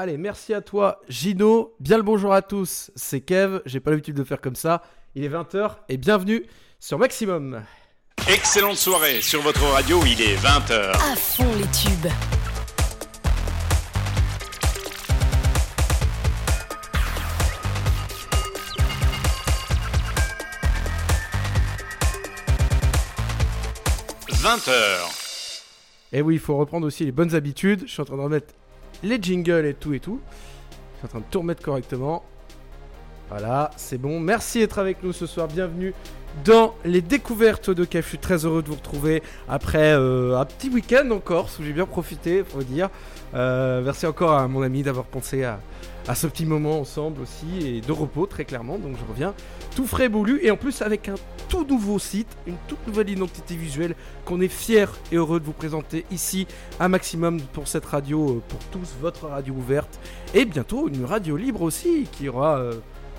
[0.00, 1.74] Allez, merci à toi, Gino.
[1.80, 2.92] Bien le bonjour à tous.
[2.94, 3.62] C'est Kev.
[3.66, 4.80] J'ai pas l'habitude de faire comme ça.
[5.16, 6.46] Il est 20h et bienvenue
[6.78, 7.64] sur Maximum.
[8.28, 10.90] Excellente soirée sur votre radio, il est 20h.
[10.92, 12.06] À fond les tubes.
[24.28, 24.78] «20h.
[26.12, 27.82] Et oui, il faut reprendre aussi les bonnes habitudes.
[27.86, 28.54] Je suis en train de remettre
[29.02, 30.20] les jingles et tout et tout.
[30.94, 32.24] Je suis en train de tout remettre correctement.
[33.28, 34.20] Voilà, c'est bon.
[34.20, 35.48] Merci d'être avec nous ce soir.
[35.48, 35.92] Bienvenue
[36.44, 38.02] dans les découvertes de Kev.
[38.02, 41.64] Je suis très heureux de vous retrouver après euh, un petit week-end en Corse où
[41.64, 42.90] j'ai bien profité, faut dire.
[43.34, 45.58] Euh, merci encore à mon ami d'avoir pensé à,
[46.14, 48.78] ce petit moment ensemble aussi et de repos très clairement.
[48.78, 49.34] Donc je reviens
[49.76, 51.16] tout frais boulu et en plus avec un
[51.50, 55.52] tout nouveau site, une toute nouvelle identité visuelle qu'on est fier et heureux de vous
[55.52, 56.46] présenter ici
[56.80, 60.00] à Maximum pour cette radio euh, pour tous, votre radio ouverte
[60.34, 62.62] et bientôt une radio libre aussi qui aura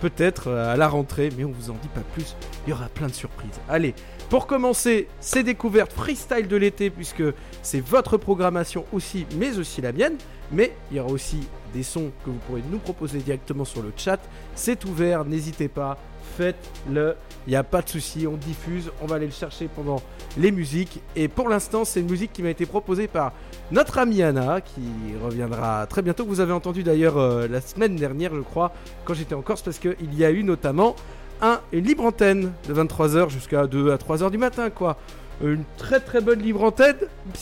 [0.01, 2.87] peut-être euh, à la rentrée, mais on vous en dit pas plus, il y aura
[2.89, 3.59] plein de surprises.
[3.67, 3.93] Allez,
[4.29, 7.23] pour commencer ces découvertes freestyle de l'été puisque
[7.61, 10.17] c'est votre programmation aussi mais aussi la mienne,
[10.51, 11.39] mais il y aura aussi
[11.73, 14.19] des sons que vous pourrez nous proposer directement sur le chat.
[14.55, 15.97] C'est ouvert, n'hésitez pas,
[16.39, 17.15] faites-le.
[17.47, 20.01] Il n'y a pas de souci, on diffuse, on va aller le chercher pendant
[20.37, 21.01] les musiques.
[21.15, 23.33] Et pour l'instant, c'est une musique qui m'a été proposée par
[23.71, 24.81] notre amie Anna, qui
[25.21, 26.25] reviendra très bientôt.
[26.25, 28.71] Vous avez entendu d'ailleurs euh, la semaine dernière, je crois,
[29.03, 30.95] quand j'étais en Corse, parce qu'il y a eu notamment
[31.41, 34.97] un, une libre antenne de 23h jusqu'à 2 à 3h du matin, quoi.
[35.41, 36.97] Une très très bonne libre antenne,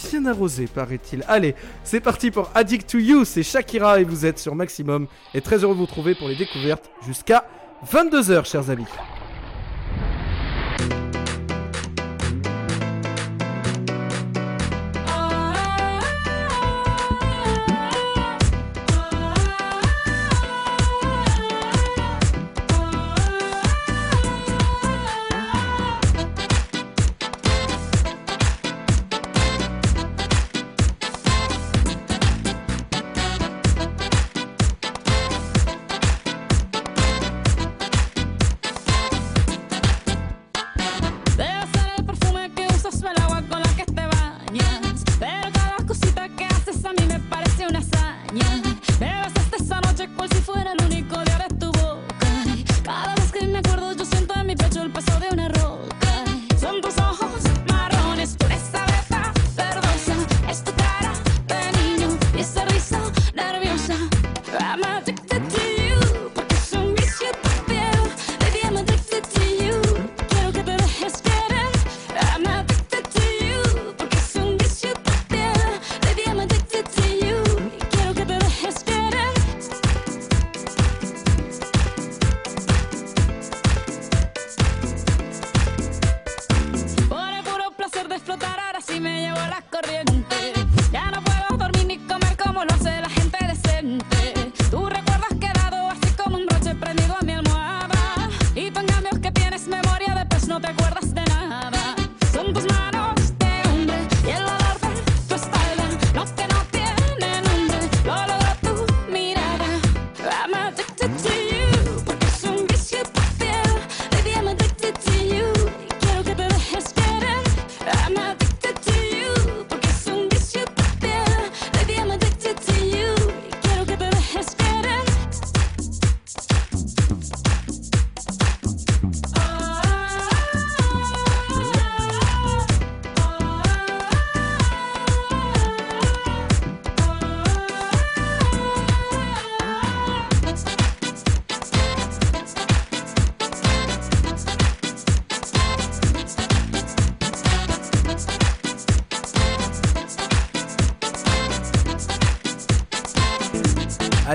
[0.09, 1.23] bien arrosée, paraît-il.
[1.27, 5.07] Allez, c'est parti pour Addict to You, c'est Shakira et vous êtes sur Maximum.
[5.33, 7.45] Et très heureux de vous trouver pour les découvertes jusqu'à
[7.85, 8.87] 22h, chers amis.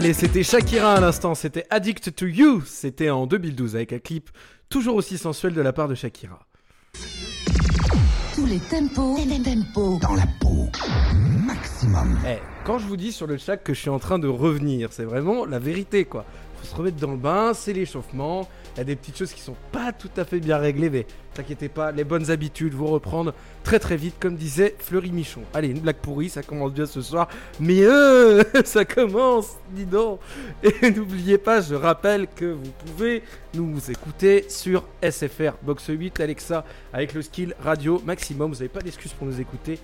[0.02, 4.31] Allez, c'était Shakira à l'instant, c'était Addict to You, c'était en 2012 avec un clip
[4.69, 6.40] toujours aussi sensuel de la part de Shakira.
[8.34, 9.16] Tous les tempos.
[9.44, 10.00] Tempo.
[10.02, 10.66] dans la peau.
[11.46, 12.19] Maximum.
[12.26, 14.88] Eh, quand je vous dis sur le chat que je suis en train de revenir,
[14.93, 16.25] c'est vraiment la vérité quoi.
[16.56, 18.49] Faut se remettre dans le bain, c'est l'échauffement.
[18.75, 21.07] Il y a des petites choses qui sont pas tout à fait bien réglées, mais
[21.35, 23.35] t'inquiétez pas, les bonnes habitudes vont reprendre
[23.65, 25.43] très très vite, comme disait Fleury Michon.
[25.55, 27.29] Allez, une blague pourrie, ça commence bien ce soir,
[27.61, 30.21] mais euh, ça commence, dis donc.
[30.63, 33.23] Et n'oubliez pas, je rappelle que vous pouvez
[33.55, 38.51] nous écouter sur SFR Box 8 Alexa avec le skill radio maximum.
[38.53, 39.79] Vous n'avez pas d'excuses pour nous écouter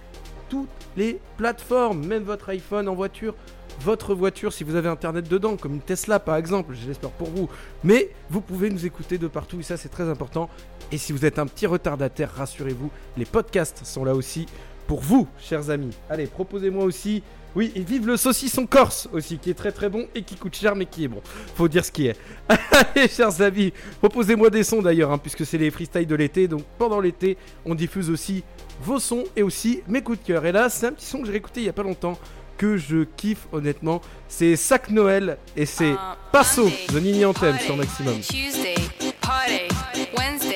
[0.49, 3.35] toutes les plateformes, même votre iPhone en voiture,
[3.81, 7.29] votre voiture si vous avez internet dedans, comme une Tesla par exemple, je l'espère pour
[7.29, 7.49] vous.
[7.85, 10.49] Mais vous pouvez nous écouter de partout et ça c'est très important.
[10.91, 14.47] Et si vous êtes un petit retardataire, rassurez-vous, les podcasts sont là aussi
[14.87, 15.95] pour vous, chers amis.
[16.09, 17.23] Allez, proposez-moi aussi.
[17.55, 20.55] Oui, et vive le saucisson corse aussi, qui est très très bon et qui coûte
[20.55, 21.21] cher mais qui est bon.
[21.55, 22.17] Faut dire ce qui est.
[22.49, 26.47] Allez, chers amis, proposez-moi des sons d'ailleurs, hein, puisque c'est les freestyles de l'été.
[26.47, 28.45] Donc pendant l'été, on diffuse aussi
[28.81, 30.47] vos sons et aussi mes coups de cœur.
[30.47, 32.19] Et là, c'est un petit son que j'ai écouté il y a pas longtemps
[32.57, 34.01] que je kiffe honnêtement.
[34.29, 35.95] C'est Sac Noël et c'est
[36.33, 38.21] Passo, The Nini Anthem sur Maximum.
[38.21, 38.75] Tuesday,
[39.21, 39.69] party.
[40.17, 40.48] Wednesday,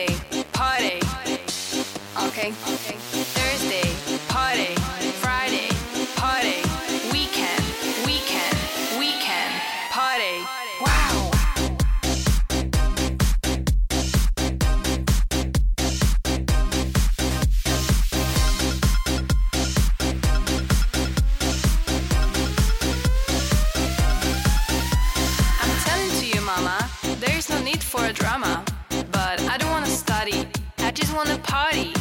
[27.93, 28.65] for a drama.
[29.11, 30.49] But I don't wanna study,
[30.79, 31.93] I just wanna party.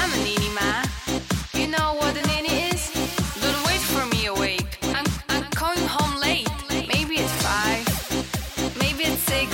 [0.00, 0.86] I'm a nini man.
[1.52, 2.82] You know what a nini is?
[3.42, 4.78] Don't wait for me awake.
[4.98, 6.48] I'm, I'm coming home late.
[6.70, 7.84] Maybe it's five,
[8.78, 9.48] maybe it's six.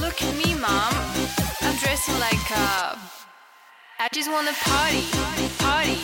[0.00, 0.94] Look at me, mom.
[1.66, 2.96] I'm dressing like a.
[3.98, 5.04] I just wanna party,
[5.66, 5.98] party,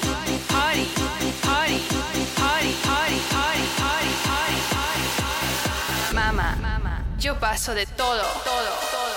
[7.29, 9.08] yo paso de todo, todo, todo,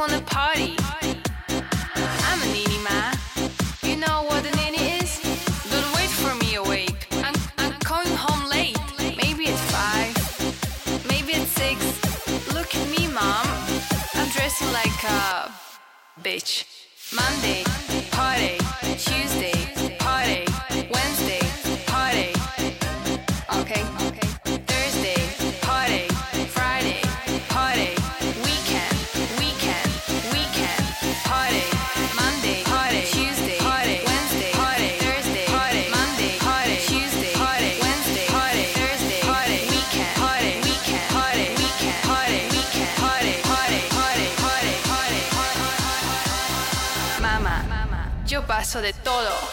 [0.00, 0.74] wanna party.
[2.30, 3.12] I'm a nini ma.
[3.82, 5.20] You know what a nini is?
[5.70, 7.06] Don't wait for me awake.
[7.22, 8.78] I'm, I'm coming home late.
[8.98, 10.14] Maybe it's five,
[11.06, 11.78] maybe it's six.
[12.54, 13.46] Look at me, mom.
[14.14, 15.52] I'm dressing like a
[16.22, 16.69] bitch.
[48.78, 49.49] de todo.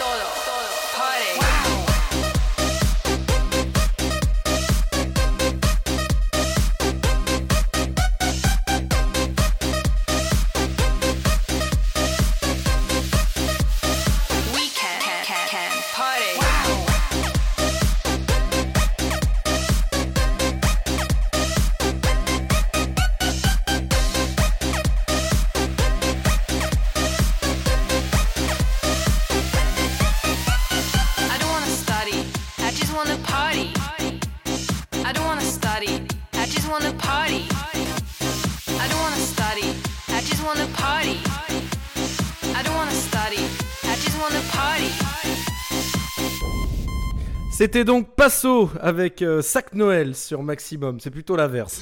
[47.68, 51.02] C'était donc Passo avec euh, Sac Noël sur Maximum.
[51.02, 51.82] C'est plutôt l'inverse.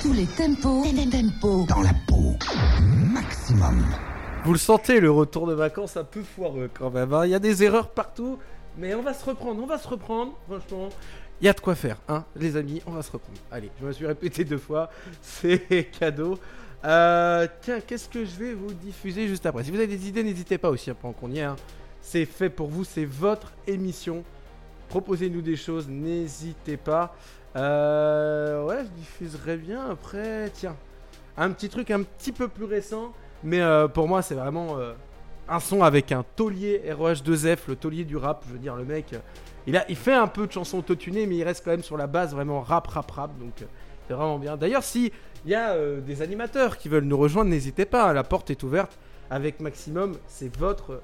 [0.00, 0.82] Tous les tempos.
[1.10, 1.66] Tempo.
[1.68, 2.32] Dans la peau.
[3.12, 3.84] Maximum.
[4.46, 7.12] Vous le sentez, le retour de vacances un peu foireux quand même.
[7.12, 7.26] hein.
[7.26, 8.38] Il y a des erreurs partout,
[8.78, 10.32] mais on va se reprendre, on va se reprendre.
[10.48, 10.88] Franchement,
[11.42, 12.80] il y a de quoi faire, hein, les amis.
[12.86, 13.36] On va se reprendre.
[13.52, 14.88] Allez, je me suis répété deux fois,
[15.20, 16.38] c'est cadeau.
[16.82, 19.64] Euh, tiens, qu'est-ce que je vais vous diffuser juste après?
[19.64, 21.42] Si vous avez des idées, n'hésitez pas aussi, hein, pendant qu'on y est.
[21.42, 21.56] hein.
[22.00, 24.24] C'est fait pour vous, c'est votre émission.
[24.88, 27.14] Proposez-nous des choses, n'hésitez pas.
[27.56, 30.50] Euh, ouais, je diffuserai bien après.
[30.50, 30.76] Tiens,
[31.36, 33.12] un petit truc un petit peu plus récent,
[33.42, 34.92] mais euh, pour moi, c'est vraiment euh,
[35.48, 38.44] un son avec un taulier ROH2F, le taulier du rap.
[38.46, 39.14] Je veux dire, le mec,
[39.66, 41.96] il, a, il fait un peu de chansons autotunées, mais il reste quand même sur
[41.96, 43.38] la base vraiment rap, rap, rap.
[43.38, 43.64] Donc,
[44.06, 44.56] c'est vraiment bien.
[44.56, 45.12] D'ailleurs, si
[45.44, 48.62] il y a des animateurs qui veulent nous rejoindre, n'hésitez pas, hein, la porte est
[48.62, 48.98] ouverte.
[49.30, 51.00] avec Maximum, c'est votre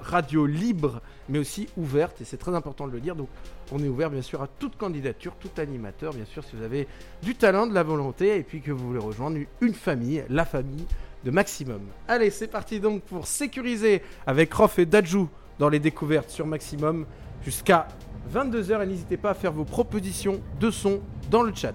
[0.00, 3.16] radio libre, mais aussi ouverte, et c'est très important de le dire.
[3.16, 3.28] Donc,
[3.72, 6.86] on est ouvert bien sûr à toute candidature, tout animateur, bien sûr, si vous avez
[7.22, 10.86] du talent, de la volonté, et puis que vous voulez rejoindre une famille, la famille
[11.24, 11.80] de Maximum.
[12.06, 15.28] Allez, c'est parti donc pour sécuriser avec Rof et Dajou
[15.58, 17.06] dans les découvertes sur Maximum
[17.44, 17.88] jusqu'à
[18.32, 18.82] 22h.
[18.82, 21.00] Et n'hésitez pas à faire vos propositions de son
[21.30, 21.74] dans le chat.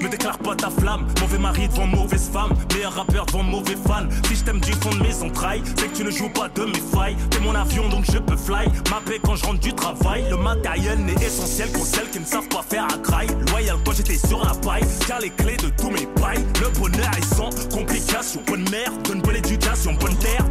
[0.00, 1.06] ne déclare pas ta flamme.
[1.20, 4.08] Mauvais mari devant mauvaise femme, meilleur rappeur devant mauvais fan.
[4.28, 6.64] Si je t'aime du fond de mes entrailles, c'est que tu ne joues pas de
[6.64, 7.16] mes failles.
[7.30, 8.68] T'es mon avion donc je peux fly.
[8.90, 10.24] Ma paix quand je rentre du travail.
[10.30, 13.28] Le matériel n'est essentiel qu'aux celles qui ne savent pas faire un craille.
[13.50, 16.44] Loyal quand j'étais sur la paille, car les clés de tous mes pailles.
[16.60, 18.42] Le bonheur est sans complication.
[18.46, 19.94] Bonne mère, donne bonne éducation.
[19.94, 20.44] Bonne terre,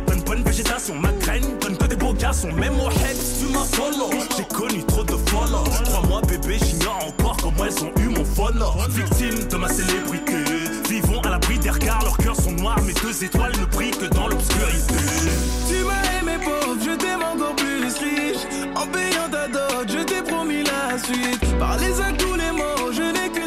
[2.18, 2.52] que beaux garçons.
[2.54, 4.10] Même au head, tu m'as follow.
[4.38, 5.64] J'ai connu trop de follow.
[5.86, 8.72] Crois-moi, bébé, j'ignore encore comment elles ont eu mon follow.
[8.90, 10.44] Victime de ma célébrité.
[10.90, 12.82] Vivons à l'abri des regards, leurs cœurs sont noirs.
[12.84, 14.96] Mes deux étoiles ne brillent que dans l'obscurité.
[15.68, 18.46] Tu m'as aimé pauvre, je t'aime encore plus riche.
[18.76, 21.60] En payant ta dot, je t'ai promis la suite.
[21.60, 23.47] Par les actes, tous les mots, je n'ai qu'une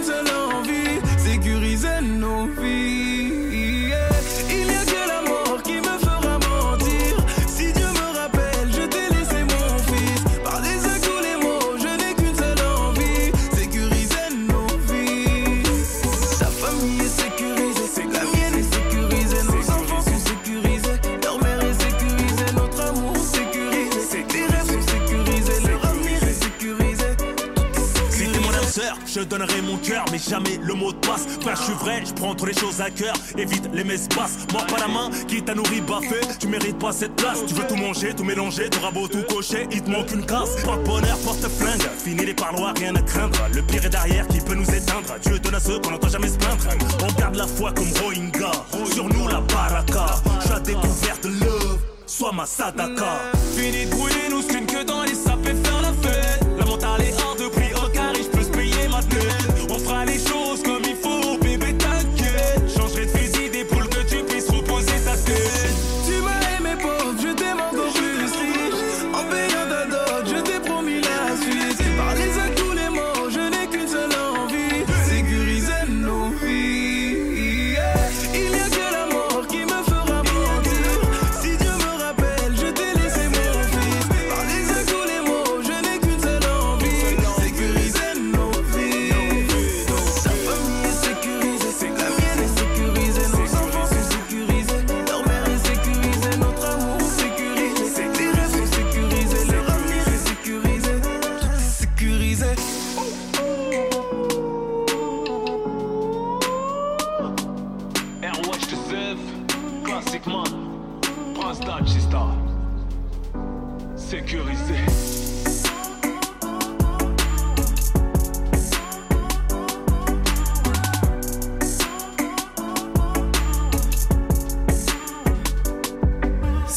[30.28, 31.26] jamais le mot de passe.
[31.40, 33.14] Frère, je suis vrai, je prends trop les choses à cœur.
[33.36, 34.38] Évite les messes basses.
[34.52, 36.20] Moi, pas la main, qui t'a nourri, baffé.
[36.38, 37.44] Tu mérites pas cette place.
[37.46, 39.66] Tu veux tout manger, tout mélanger, tout rabot, tout cocher.
[39.70, 40.56] Il te manque une case.
[40.64, 41.82] Porte bonheur, porte flingue.
[42.04, 43.38] Fini les parloirs, rien à craindre.
[43.54, 45.18] Le pire est derrière qui peut nous éteindre.
[45.22, 46.64] Dieu donne à ceux qu'on n'entend jamais se plaindre.
[47.02, 48.50] On garde la foi comme Rohingya.
[48.92, 50.06] Sur nous, la baraka.
[50.44, 51.78] Je la découverte de love.
[52.06, 53.20] Sois ma sadaka.
[53.56, 56.40] Fini de brouiller, nous screen que dans les sapes et faire la fête.
[56.58, 57.44] La mentale est hors de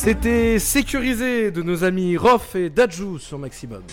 [0.03, 3.83] C'était sécurisé de nos amis Rof et Dajou sur Maximum.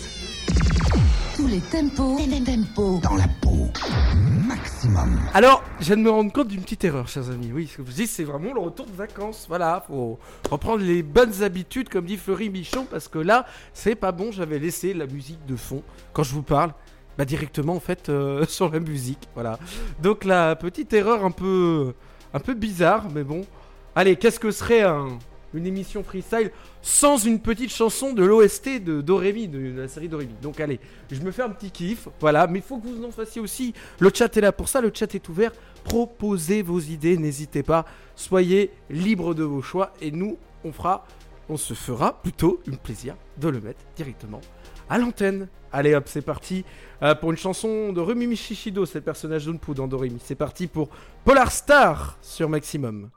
[1.37, 3.01] Tous les tempos, tempos.
[3.01, 3.69] Dans la peau.
[4.49, 5.21] Maximum.
[5.35, 7.53] Alors, je viens de me rendre compte d'une petite erreur, chers amis.
[7.55, 9.47] Oui, ce que vous dites, c'est vraiment le retour de vacances.
[9.49, 10.19] Voilà, faut
[10.51, 14.33] reprendre les bonnes habitudes, comme dit Fleury Michon, parce que là, c'est pas bon.
[14.33, 16.73] J'avais laissé la musique de fond quand je vous parle.
[17.19, 19.61] Bah directement en fait euh, sur la musique, voilà.
[20.03, 21.95] Donc la petite erreur un peu,
[22.35, 23.43] un peu bizarre, mais bon.
[23.95, 25.19] Allez, qu'est-ce que serait un-
[25.55, 26.51] une émission freestyle
[26.83, 30.35] sans une petite chanson de l'OST de Doremi, de, la série Doremi.
[30.43, 30.81] Donc allez,
[31.11, 33.75] je me fais un petit kiff, voilà, mais il faut que vous en fassiez aussi.
[33.99, 35.53] Le chat est là pour ça, le chat est ouvert.
[35.85, 41.07] Proposez vos idées, n'hésitez pas, soyez libres de vos choix et nous, on fera,
[41.49, 44.41] on se fera plutôt un plaisir de le mettre directement
[44.89, 45.49] à l'antenne.
[45.73, 46.65] Allez hop, c'est parti
[47.03, 50.19] euh, pour une chanson de Rumi Shishido, c'est le personnage d'Unpu dans Doremi.
[50.23, 50.89] C'est parti pour
[51.25, 53.09] Polar Star sur Maximum.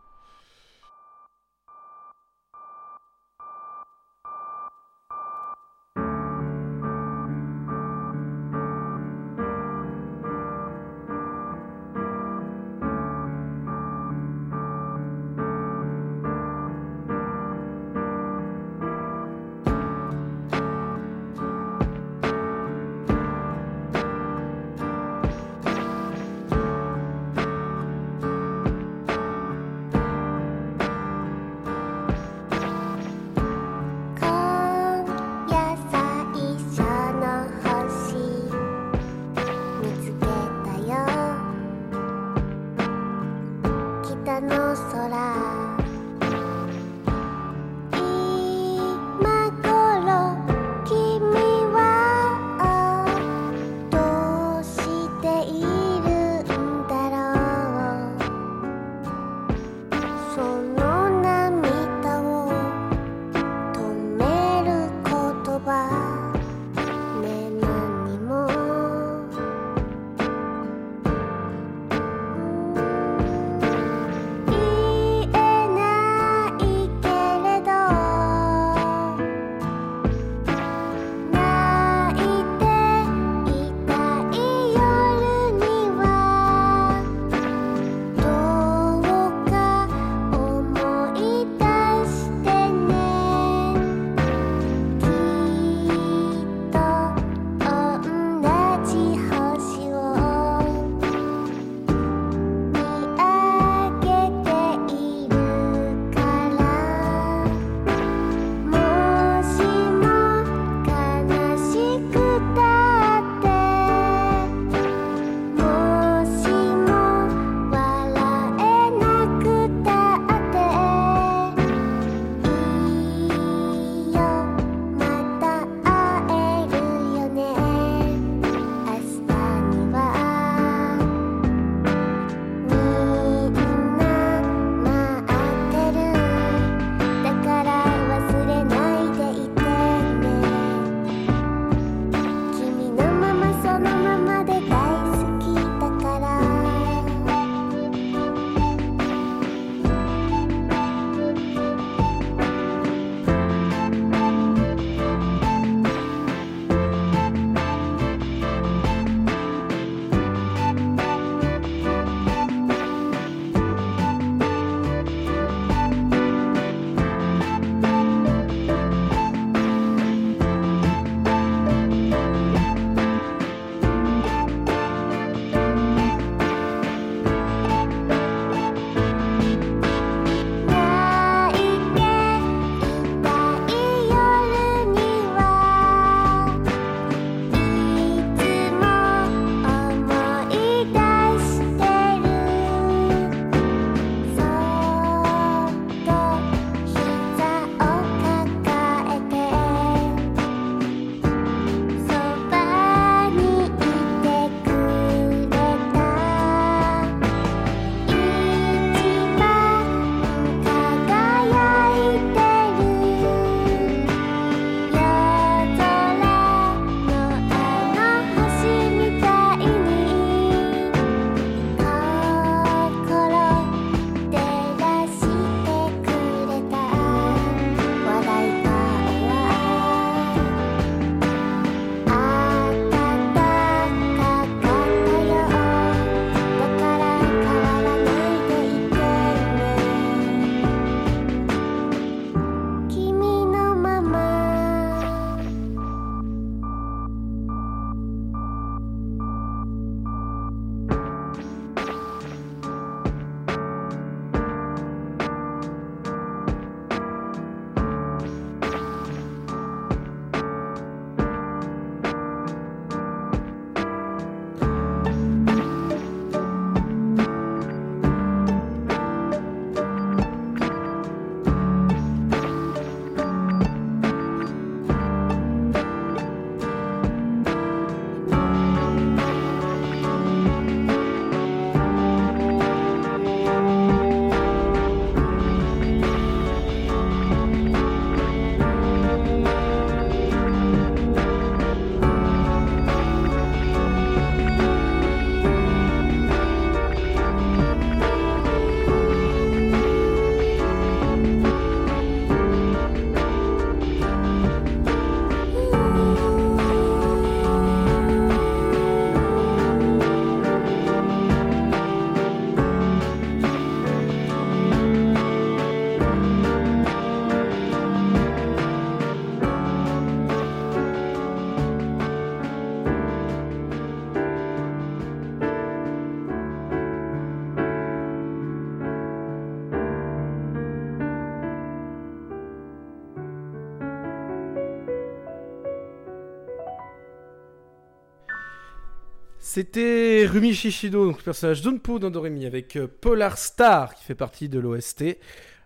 [339.55, 344.15] C'était Rumi Shishido, donc le personnage d'Unpo dans Doremi, avec euh, Polar Star, qui fait
[344.15, 345.19] partie de l'OST,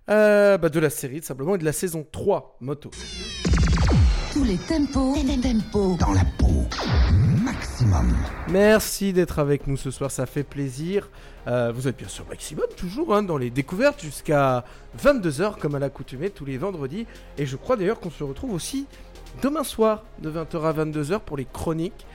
[0.09, 2.91] euh, bah, de la série, tout simplement, et de la saison 3, Moto.
[4.33, 5.95] Tous les tempos, tempos.
[6.01, 6.67] Dans la peau.
[7.45, 8.13] Maximum.
[8.49, 11.09] Merci d'être avec nous ce soir, ça fait plaisir.
[11.47, 14.65] Euh, vous êtes bien sûr maximum, toujours hein, dans les découvertes jusqu'à
[15.01, 17.05] 22h, comme à l'accoutumée, tous les vendredis.
[17.37, 18.85] Et je crois d'ailleurs qu'on se retrouve aussi
[19.41, 22.05] demain soir, de 20h à 22h, pour les chroniques.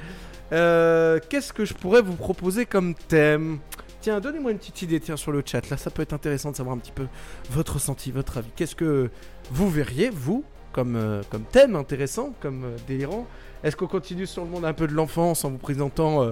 [0.53, 3.59] Euh, Qu'est-ce que je pourrais vous proposer comme thème
[4.01, 5.69] Tiens, donnez-moi une petite idée tiens, sur le chat.
[5.71, 7.07] Là, ça peut être intéressant de savoir un petit peu
[7.51, 8.51] votre ressenti, votre avis.
[8.57, 9.11] Qu'est-ce que
[9.51, 13.27] vous verriez, vous, comme, euh, comme thème intéressant, comme euh, délirant
[13.63, 16.31] Est-ce qu'on continue sur le monde un peu de l'enfance en vous présentant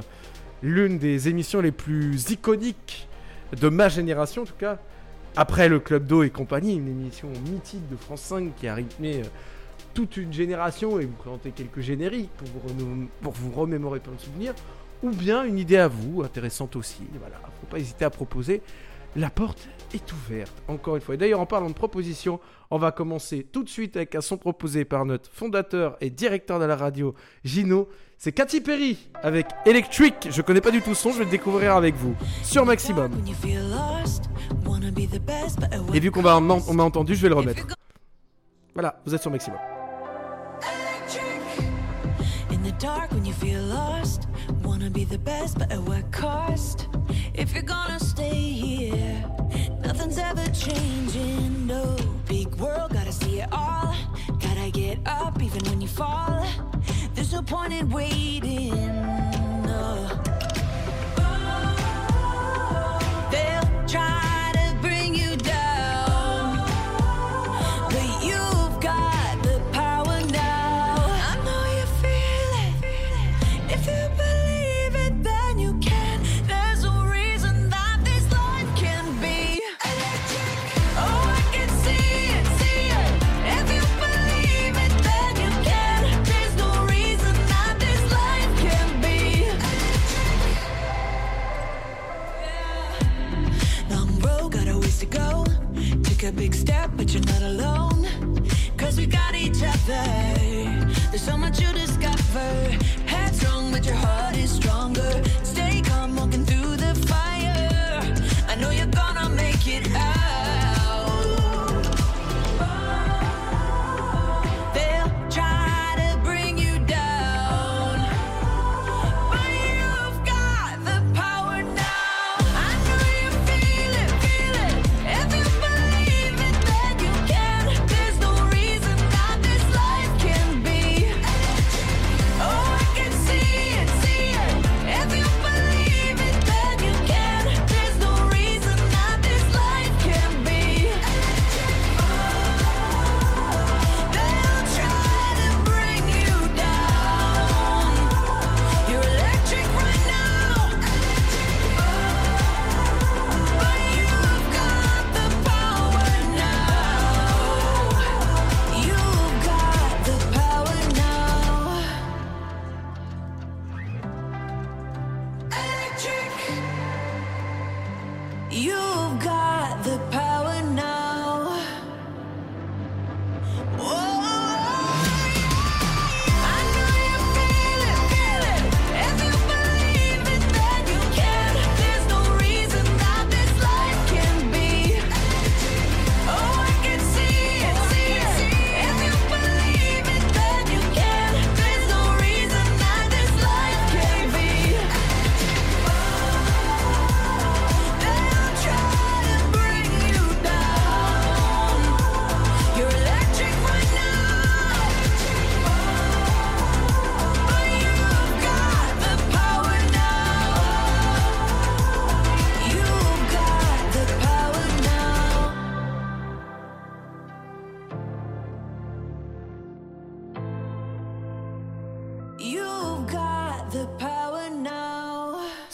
[0.62, 3.09] l'une des émissions les plus iconiques
[3.59, 4.78] de ma génération, en tout cas
[5.37, 9.22] Après le Club d'eau et compagnie, une émission mythique de France 5 qui a rythmé
[9.94, 14.12] toute une génération et vous présenter quelques génériques pour vous, renou- pour vous remémorer plein
[14.14, 14.55] de souvenirs,
[15.03, 17.03] ou bien une idée à vous, intéressante aussi.
[17.18, 18.62] Voilà, faut pas hésiter à proposer.
[19.16, 21.16] La porte est ouverte, encore une fois.
[21.16, 22.38] Et d'ailleurs, en parlant de propositions,
[22.70, 26.61] on va commencer tout de suite avec un son proposé par notre fondateur et directeur
[26.61, 27.88] de la radio, Gino.
[28.18, 30.29] C'est Katy Perry avec Electric.
[30.31, 33.11] Je connais pas du tout son, je vais le découvrir avec vous sur Maximum.
[35.94, 37.66] Et vu qu'on m'a entendu, je vais le remettre.
[38.74, 39.59] Voilà, vous êtes sur Maximum.
[42.81, 44.27] Dark when you feel lost,
[44.62, 46.88] wanna be the best, but at what cost?
[47.35, 49.23] If you're gonna stay here,
[49.83, 51.66] nothing's ever changing.
[51.66, 51.95] No
[52.27, 53.95] big world, gotta see it all.
[54.38, 56.47] Gotta get up even when you fall.
[57.14, 58.75] There's no point in waiting.
[59.66, 60.39] No.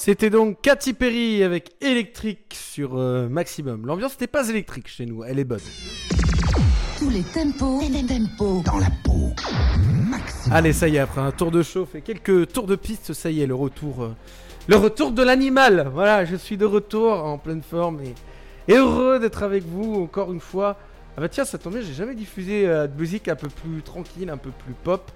[0.06, 3.86] C'était donc Katy Perry avec Electric sur euh, Maximum.
[3.86, 5.58] L'ambiance n'était pas électrique chez nous, elle est bonne.
[6.96, 8.62] Tous les tempos, tempos.
[8.64, 9.32] Dans la peau.
[10.08, 10.56] Maximum.
[10.56, 13.32] Allez, ça y est, après un tour de chauffe et quelques tours de piste, ça
[13.32, 14.14] y est, le retour, euh,
[14.68, 15.90] le retour de l'animal.
[15.92, 18.14] Voilà, je suis de retour en pleine forme et,
[18.72, 20.78] et heureux d'être avec vous encore une fois.
[21.16, 23.82] Ah bah tiens, ça tombe bien, j'ai jamais diffusé euh, de musique un peu plus
[23.82, 25.10] tranquille, un peu plus pop.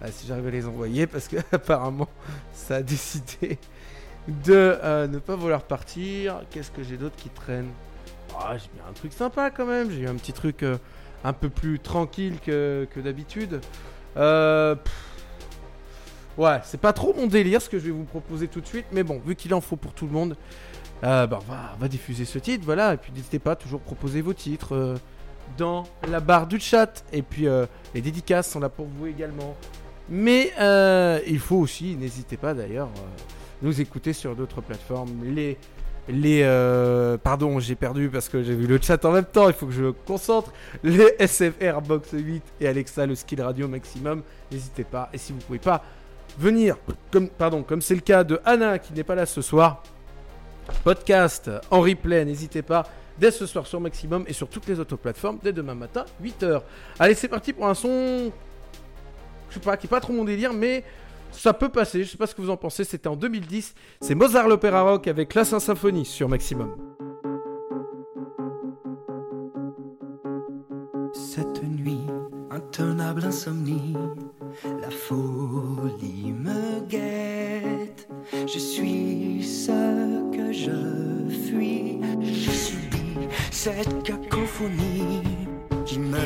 [0.00, 2.08] Ah, si j'arrive à les envoyer, parce que apparemment,
[2.52, 3.58] ça a décidé
[4.30, 6.42] de euh, ne pas vouloir partir.
[6.50, 7.68] Qu'est-ce que j'ai d'autre qui traîne?
[8.38, 9.90] Ah, j'ai mis un truc sympa quand même.
[9.90, 10.78] J'ai eu un petit truc euh,
[11.24, 13.60] un peu plus tranquille que, d'habitude.
[14.16, 14.76] Euh,
[16.38, 18.86] ouais, c'est pas trop mon délire ce que je vais vous proposer tout de suite,
[18.92, 20.36] mais bon, vu qu'il en faut pour tout le monde,
[21.02, 22.94] bah, on, va, diffuser ce titre, voilà.
[22.94, 24.96] Et puis n'hésitez pas à toujours proposer vos titres
[25.58, 27.04] dans la barre du chat.
[27.12, 27.46] Et puis
[27.94, 29.56] les dédicaces sont là pour vous également.
[30.08, 30.52] Mais
[31.26, 32.90] il faut aussi, n'hésitez pas d'ailleurs,
[33.62, 35.10] nous écouter sur d'autres plateformes.
[35.24, 35.56] Les,
[36.08, 39.48] les, euh, pardon, j'ai perdu parce que j'ai vu le chat en même temps.
[39.48, 40.52] Il faut que je concentre.
[40.82, 44.22] Les SFR Box 8 et Alexa le Skill Radio Maximum.
[44.50, 45.08] N'hésitez pas.
[45.12, 45.82] Et si vous pouvez pas
[46.38, 46.76] venir,
[47.10, 49.82] comme, pardon, comme c'est le cas de Anna qui n'est pas là ce soir,
[50.84, 52.24] podcast en replay.
[52.24, 52.86] N'hésitez pas.
[53.18, 56.62] Dès ce soir sur Maximum et sur toutes les autres plateformes, dès demain matin, 8h.
[56.98, 58.32] Allez, c'est parti pour un son
[59.50, 60.84] je sais pas, qui est pas trop mon délire, mais
[61.32, 62.04] ça peut passer.
[62.04, 62.84] Je sais pas ce que vous en pensez.
[62.84, 63.74] C'était en 2010.
[64.00, 66.74] C'est Mozart l'opéra rock avec la Saint Symphonie sur Maximum.
[71.12, 72.06] Cette nuit,
[72.50, 73.96] intenable insomnie,
[74.80, 78.08] la folie me guette.
[78.32, 82.00] Je suis ce que je fuis.
[82.20, 85.22] Je subis cette cacophonie
[85.84, 86.16] qui me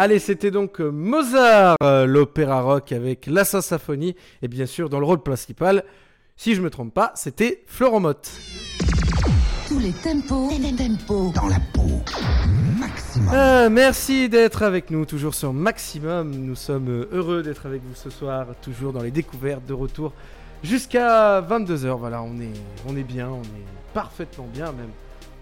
[0.00, 4.14] Allez, c'était donc euh, Mozart, euh, l'opéra rock avec la Symphonie.
[4.42, 5.82] Et bien sûr, dans le rôle principal,
[6.36, 8.30] si je me trompe pas, c'était Florent Mott.
[9.66, 11.32] Tous Tous les tempos, tempo.
[11.34, 12.00] Dans la peau.
[12.78, 13.28] Maximum.
[13.32, 16.30] Ah, merci d'être avec nous, toujours sur Maximum.
[16.30, 20.12] Nous sommes euh, heureux d'être avec vous ce soir, toujours dans les découvertes de retour
[20.62, 21.98] jusqu'à 22h.
[21.98, 22.54] Voilà, on est,
[22.86, 24.92] on est bien, on est parfaitement bien même.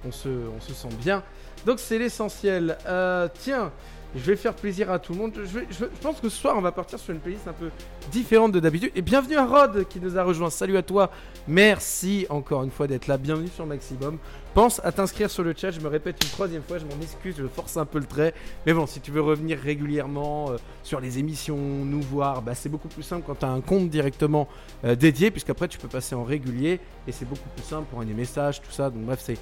[0.06, 1.22] On se, on se sent bien.
[1.66, 2.78] Donc c'est l'essentiel.
[2.86, 3.70] Euh, tiens,
[4.14, 5.32] je vais faire plaisir à tout le monde.
[5.44, 7.70] Je, pense que ce soir, on va partir sur une playlist un peu
[8.10, 8.90] différente de d'habitude.
[8.94, 10.50] Et bienvenue à Rod qui nous a rejoint.
[10.50, 11.10] Salut à toi.
[11.48, 13.18] Merci encore une fois d'être là.
[13.18, 14.18] Bienvenue sur Maximum.
[14.54, 15.70] Pense à t'inscrire sur le chat.
[15.70, 16.78] Je me répète une troisième fois.
[16.78, 17.34] Je m'en excuse.
[17.36, 18.32] Je force un peu le trait.
[18.64, 22.70] Mais bon, si tu veux revenir régulièrement euh, sur les émissions, nous voir, bah, c'est
[22.70, 24.48] beaucoup plus simple quand tu as un compte directement
[24.84, 25.30] euh, dédié.
[25.30, 26.80] Puisqu'après, tu peux passer en régulier.
[27.06, 28.88] Et c'est beaucoup plus simple pour des messages, tout ça.
[28.88, 29.38] Donc, bref, c'est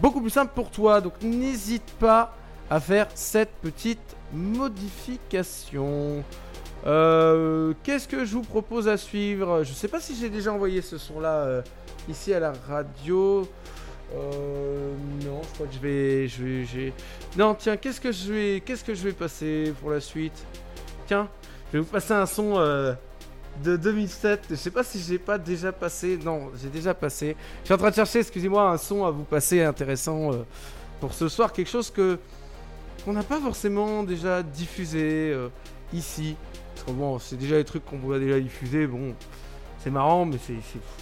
[0.00, 1.00] beaucoup plus simple pour toi.
[1.00, 2.34] Donc, n'hésite pas
[2.80, 3.98] faire cette petite
[4.32, 6.22] modification.
[6.86, 9.62] Euh, Qu'est-ce que je vous propose à suivre?
[9.64, 11.62] Je sais pas si j'ai déjà envoyé ce son-là euh,
[12.08, 13.48] ici à la radio.
[14.14, 14.92] Euh,
[15.24, 16.92] non, je crois que je vais, je vais, j'ai-
[17.36, 20.44] Non, tiens, qu'est-ce que je vais, qu'est-ce que je vais passer pour la suite?
[21.06, 21.28] Tiens,
[21.72, 22.54] je vais vous passer un son
[23.62, 24.42] de 2007.
[24.50, 26.18] Je sais pas si j'ai pas déjà passé.
[26.22, 27.34] Non, j'ai déjà passé.
[27.62, 30.30] Je suis en train de chercher, excusez-moi, un son à vous passer intéressant
[31.00, 32.18] pour ce soir, quelque chose que
[33.04, 35.48] qu'on n'a pas forcément déjà diffusé euh,
[35.92, 36.36] ici.
[36.74, 38.86] Parce que bon, c'est déjà des trucs qu'on a déjà diffusé.
[38.86, 39.14] Bon,
[39.78, 40.54] c'est marrant, mais c'est,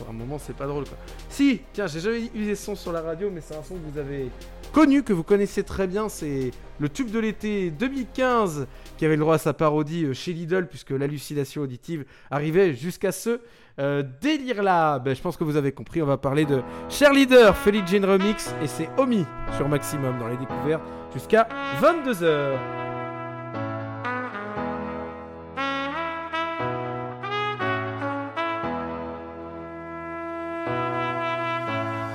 [0.04, 0.98] à un moment, c'est pas drôle quoi.
[1.28, 3.92] Si, tiens, j'ai jamais eu des sons sur la radio, mais c'est un son que
[3.92, 4.28] vous avez
[4.72, 6.08] connu, que vous connaissez très bien.
[6.08, 10.32] C'est le tube de l'été 2015 qui avait le droit à sa parodie euh, chez
[10.32, 13.40] Lidl, puisque l'hallucination auditive arrivait jusqu'à ce
[13.78, 14.98] euh, délire-là.
[14.98, 16.02] Ben, je pense que vous avez compris.
[16.02, 19.24] On va parler de Cher Leader, Felice Jane Remix, et c'est Omi
[19.56, 20.82] sur Maximum dans les découvertes
[21.14, 21.46] jusqu'à
[21.80, 22.58] 22h.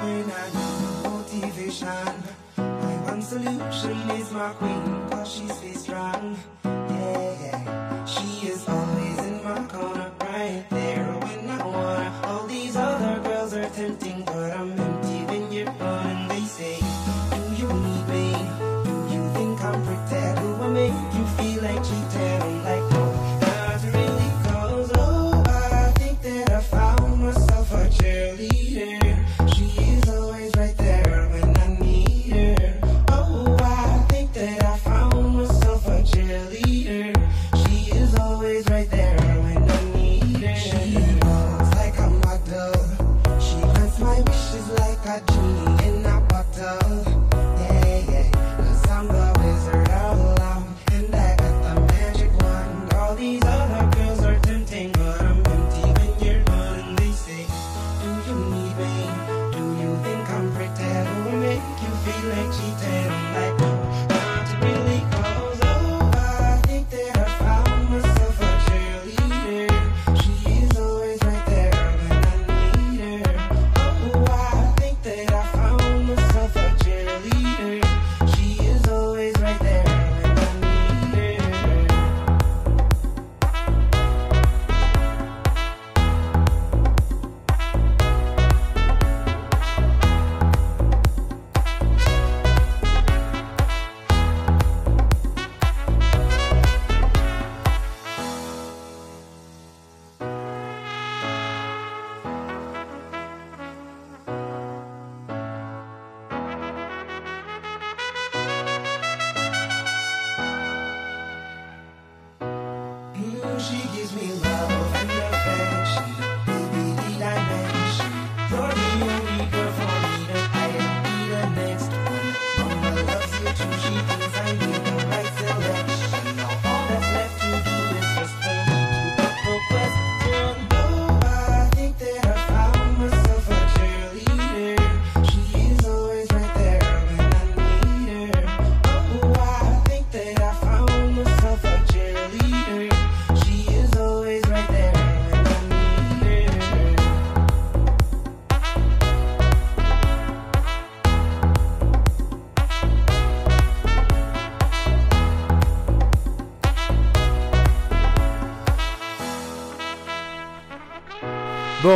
[0.04, 1.88] When I need motivation,
[2.58, 6.38] my one solution is my queen, cause she stays strong.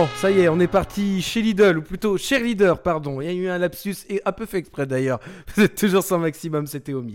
[0.01, 3.21] Bon, ça y est, on est parti chez Lidl, ou plutôt chez Leader, pardon.
[3.21, 5.19] Il y a eu un lapsus, et un peu fait exprès d'ailleurs.
[5.55, 7.13] Vous êtes toujours sans maximum, c'était Omi.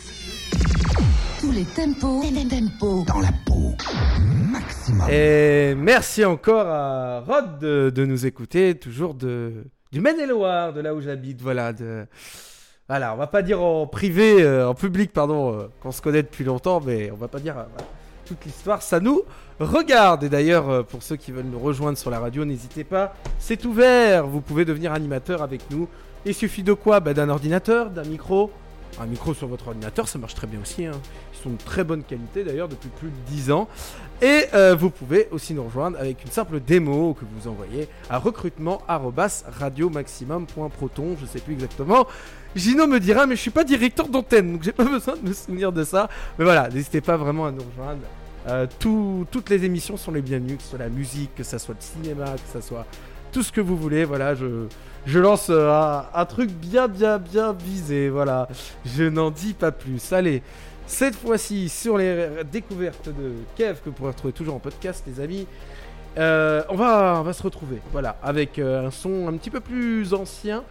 [1.41, 3.05] Tous les tempos, tempo.
[3.09, 3.75] Dans la peau.
[4.53, 5.11] Maximum.
[5.11, 10.95] Et merci encore à Rod de, de nous écouter, toujours de du Maine-et-Loire, de là
[10.95, 11.73] où j'habite, voilà.
[11.73, 12.07] De...
[12.89, 16.23] Voilà, on va pas dire en privé, euh, en public, pardon, euh, qu'on se connaît
[16.23, 17.89] depuis longtemps, mais on va pas dire euh, voilà,
[18.27, 18.81] toute l'histoire.
[18.81, 19.23] Ça nous
[19.61, 20.25] regarde.
[20.25, 23.65] Et d'ailleurs, euh, pour ceux qui veulent nous rejoindre sur la radio, n'hésitez pas, c'est
[23.65, 24.27] ouvert.
[24.27, 25.89] Vous pouvez devenir animateur avec nous.
[26.25, 27.01] Il suffit de quoi?
[27.01, 28.51] Bah, D'un ordinateur, d'un micro.
[28.99, 30.87] Un micro sur votre ordinateur, ça marche très bien aussi.
[30.87, 30.93] hein.
[31.35, 33.69] Ils sont de très bonne qualité d'ailleurs depuis plus de 10 ans.
[34.23, 38.17] Et euh, vous pouvez aussi nous rejoindre avec une simple démo que vous envoyez à
[38.19, 41.17] recrutement@radiomaximum.proton.
[41.21, 42.07] Je sais plus exactement.
[42.55, 45.35] Gino me dira, mais je suis pas directeur d'antenne, donc j'ai pas besoin de me
[45.35, 46.09] souvenir de ça.
[46.39, 48.01] Mais voilà, n'hésitez pas vraiment à nous rejoindre.
[48.49, 51.59] Euh, tout- toutes les émissions sont les bienvenues, que ce soit la musique, que ce
[51.59, 52.87] soit le cinéma, que ce soit
[53.33, 54.05] tout ce que vous voulez.
[54.05, 58.09] Voilà, je, lance euh, un, truc bien, bien, bien visé.
[58.09, 58.49] Voilà,
[58.85, 60.13] je n'en dis pas plus.
[60.13, 60.43] Allez,
[60.87, 65.21] cette fois-ci sur les découvertes de Kev que vous pourrez retrouver toujours en podcast, les
[65.21, 65.47] amis.
[66.19, 70.15] euh, on, va, on va se retrouver, voilà, avec un son un petit peu plus
[70.15, 70.63] ancien,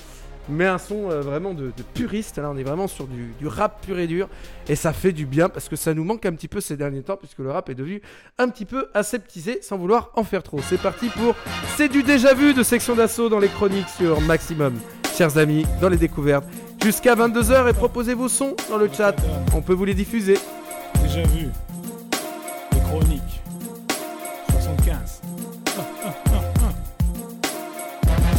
[0.50, 2.38] mais un son euh, vraiment de, puriste.
[2.38, 4.28] Là, on est vraiment sur du, du rap pur et dur,
[4.68, 7.04] et ça fait du bien parce que ça nous manque un petit peu ces derniers
[7.04, 8.02] temps, puisque le rap est devenu
[8.38, 10.60] un petit peu aseptisé sans vouloir en faire trop.
[10.62, 11.36] C'est parti pour
[11.76, 14.76] C'est du déjà vu de section d'assaut dans les chroniques sur Maximum.
[15.18, 16.46] Chers amis, dans les découvertes,
[16.84, 19.16] jusqu'à 22h et proposez vos sons dans le chat.
[19.56, 20.38] On peut vous les diffuser.
[21.02, 21.48] Déjà vu.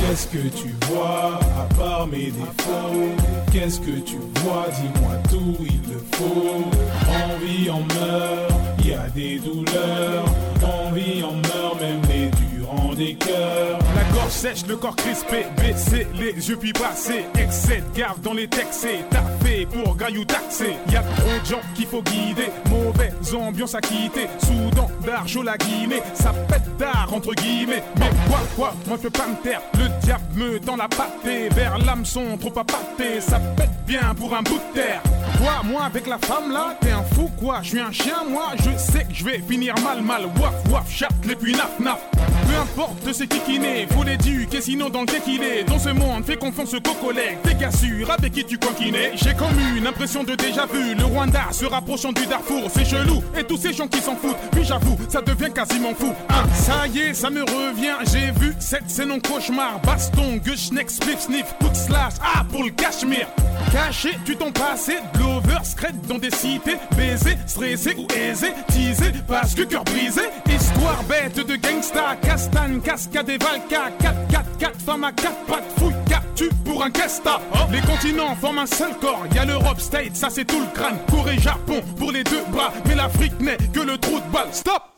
[0.08, 3.10] Qu'est-ce que tu vois à part mes défauts?
[3.52, 4.66] Qu'est-ce que tu vois?
[4.70, 6.64] Dis-moi tout, il le faut.
[7.08, 10.24] On vit, on meurt, il y a des douleurs.
[10.62, 16.48] On vit, on meurt, même les durs La gorge sèche, le corps crispé, baisser les
[16.48, 17.24] yeux puis passer.
[17.38, 20.76] Excès de gaffe dans les textes, c'est taffé pour gaillou taxé.
[20.90, 24.26] Y a trop de gens qu'il faut guider, mauvaise ambiance à quitter.
[24.38, 27.82] Soudan, d'argent la Guinée, ça pète d'art entre guillemets.
[27.98, 29.60] Mais quoi, quoi, moi je peux pas me taire.
[29.74, 33.20] Le diable me tend la pâtée vers l'hameçon trop à pâté.
[33.20, 35.02] Ça pète bien pour un bout de terre.
[35.38, 37.60] Toi, moi avec la femme là, t'es un fou quoi.
[37.62, 40.24] Je suis un chien, moi, je sais que je vais finir mal, mal.
[40.40, 42.00] Waf, waf, chatte, les puis naf, naf.
[42.56, 45.64] Peu importe c'est qui naît, faut l'éduquer, sinon dans le qu'il est.
[45.64, 49.12] Dans ce monde, fais confiance aux collègues, t'es sûr avec qui tu coquinais.
[49.14, 50.94] J'ai comme une impression de déjà vu.
[50.94, 53.22] Le Rwanda se rapprochant du Darfour, c'est chelou.
[53.38, 56.12] Et tous ces gens qui s'en foutent, puis j'avoue, ça devient quasiment fou.
[56.28, 59.80] Ah, ça y est, ça me revient, j'ai vu cette scène en cauchemar.
[59.80, 63.28] Baston, gush, neck, spliff, sniff, de slash, ah pour le cachemire.
[63.72, 69.54] Caché, tu t'en passé, blower, scred dans des cités, baiser, stressé ou aisé, teasé, parce
[69.54, 70.22] que cœur brisé.
[70.48, 72.16] Histoire bête de gangsta,
[72.46, 75.94] castagne, cascade et valka, 4, 4, 4, femmes à 4 pattes, fouille,
[76.34, 77.40] tu pour un casta.
[77.70, 80.98] Les continents forment un seul corps, y a l'Europe State, ça c'est tout le crâne.
[81.10, 84.52] Corée, Japon pour les deux bras, mais l'Afrique n'est que le trou de balle.
[84.52, 84.95] Stop!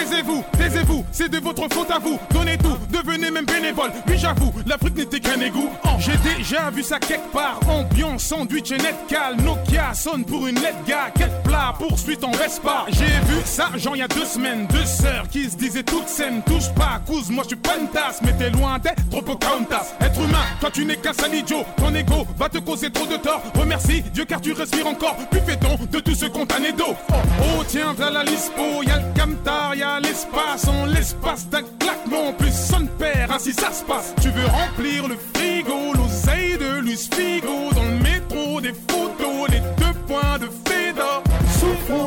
[0.00, 2.18] Taisez-vous, taisez-vous, c'est de votre faute à vous.
[2.30, 3.90] Donnez tout, devenez même bénévole.
[4.06, 5.68] Oui, j'avoue, l'Afrique n'était qu'un égout.
[5.84, 7.58] Oh, J'ai déjà vu ça quelque part.
[7.68, 9.36] Ambiance, sandwich et net cal.
[9.36, 11.10] Nokia sonne pour une lettre gars.
[11.16, 12.86] Quel plat, poursuite en reste pas.
[12.88, 14.66] J'ai vu ça, genre il y a deux semaines.
[14.68, 16.42] Deux sœurs qui se disaient toutes saines.
[16.46, 18.20] Touche pas, couse, moi je suis pas une tasse.
[18.22, 19.94] Mais t'es loin d'être trop Pocahontas.
[20.00, 21.64] Être humain, toi tu n'es qu'un sale idiot.
[21.76, 23.42] Ton ego va te causer trop de tort.
[23.54, 25.16] Remercie Dieu car tu respires encore.
[25.30, 26.94] Puis fais-ton de tout ce condamné d'eau.
[27.10, 27.14] Oh,
[27.58, 28.82] oh, tiens, voilà la lispo.
[28.86, 30.68] Y'a le camtar, y'a l'espace.
[30.68, 34.14] En l'espace d'un claquement, plus son père, ainsi ça se passe.
[34.22, 37.72] Tu veux remplir le frigo, l'oseille de Luis Figo.
[37.74, 40.59] Dans le métro, des photos, les deux points de.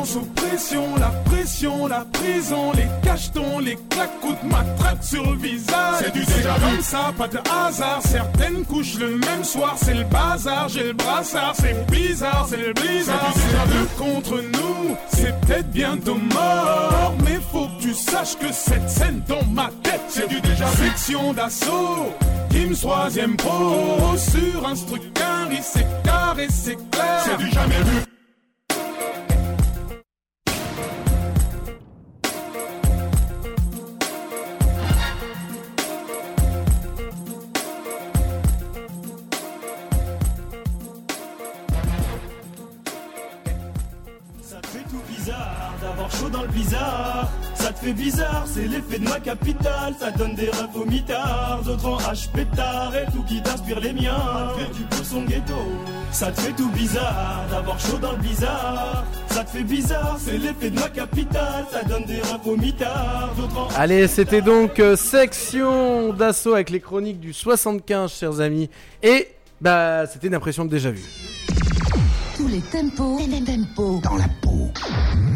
[0.04, 5.96] Souffrance, oppression, la pression, la prison, les cachetons, les claques, de matraque sur le visage.
[5.98, 8.00] C'est du déjà comme ça, pas de hasard.
[8.02, 10.68] Certaines couchent le même soir, c'est le bazar.
[10.68, 13.32] J'ai le brassard, c'est bizarre, c'est le blizzard.
[13.34, 17.14] C'est déjà vu contre nous, c'est peut-être bientôt mort.
[17.24, 20.88] Mais faut que tu saches que cette scène dans ma tête, c'est du déjà vu.
[20.88, 22.12] Section d'assaut.
[22.50, 27.22] Teams troisième pro sur un truc carré, c'est carré, c'est clair.
[27.24, 28.13] C'est du jamais vu.
[47.84, 49.94] Fait bizarre, c'est l'effet de ma capitale.
[49.98, 53.92] Ça donne des rêves au mitard, d'autres en H pétard et tout qui t'inspire les
[53.92, 54.16] miens.
[54.34, 55.54] Malgré du coup son ghetto.
[56.10, 59.04] Ça te fait tout bizarre d'avoir chaud dans le blizzard.
[59.28, 61.66] Ça te fait bizarre, c'est l'effet de ma capitale.
[61.70, 66.70] Ça donne des rêves au mitard, d'autres en Allez, c'était donc euh, section d'assaut avec
[66.70, 68.70] les chroniques du 75, chers amis.
[69.02, 69.28] Et
[69.60, 71.02] bah, c'était une impression de déjà vu.
[72.54, 74.00] Tous les tempos, tempos.
[74.04, 74.68] Dans la peau.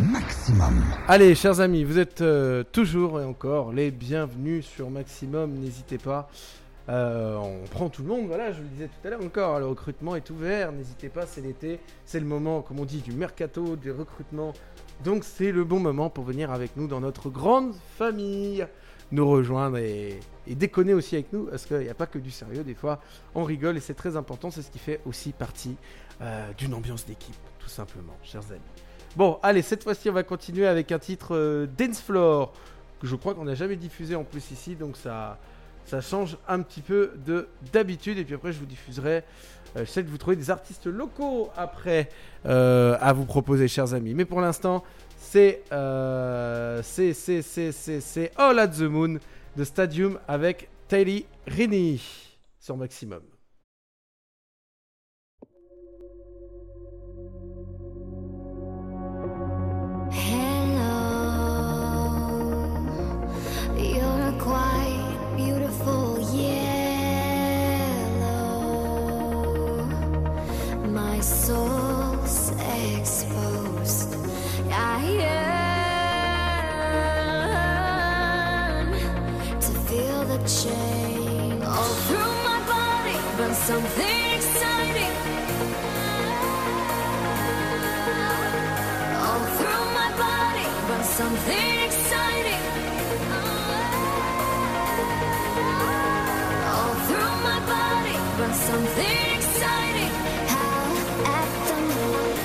[0.09, 0.85] Maximum.
[1.09, 5.51] Allez, chers amis, vous êtes euh, toujours et encore les bienvenus sur Maximum.
[5.55, 6.31] N'hésitez pas
[6.89, 9.67] Euh, on prend tout le monde, voilà, je le disais tout à l'heure encore, le
[9.67, 13.77] recrutement est ouvert, n'hésitez pas, c'est l'été, c'est le moment, comme on dit, du mercato,
[13.77, 14.55] des recrutements.
[15.05, 18.67] Donc c'est le bon moment pour venir avec nous dans notre grande famille,
[19.13, 22.31] nous rejoindre et, et déconner aussi avec nous, parce qu'il n'y a pas que du
[22.31, 23.01] sérieux, des fois
[23.35, 25.77] on rigole et c'est très important, c'est ce qui fait aussi partie
[26.21, 28.61] euh, d'une ambiance d'équipe, tout simplement, chers amis.
[29.17, 32.03] Bon, allez, cette fois-ci on va continuer avec un titre euh, Dance
[33.01, 35.39] que je crois qu'on n'a jamais diffusé en plus ici, donc ça,
[35.87, 38.19] ça change un petit peu de d'habitude.
[38.19, 39.25] Et puis après, je vous diffuserai.
[39.77, 42.09] Euh, J'essaie de vous trouver des artistes locaux après
[42.47, 44.15] euh, à vous proposer, chers amis.
[44.15, 44.83] Mais pour l'instant,
[45.17, 49.19] c'est c'est c'est c'est c'est c'est All at the Moon
[49.57, 52.03] de Stadium avec Taylor Rini
[52.61, 53.28] sur Maximum.
[80.47, 85.13] Chain all through my body, but something exciting.
[89.25, 92.63] All through my body, but something exciting.
[96.73, 100.13] All through my body, but something exciting.
[100.55, 100.85] How
[101.37, 102.39] at the moon.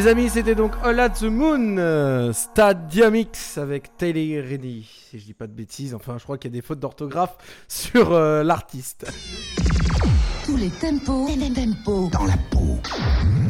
[0.00, 4.88] Les amis, c'était donc All at the Moon, euh, Stadium X avec Taylor Reddy.
[5.10, 7.36] Si je dis pas de bêtises, enfin, je crois qu'il y a des fautes d'orthographe
[7.68, 9.12] sur euh, l'artiste.
[10.46, 12.78] Tous les tempos, tempo Dans la peau.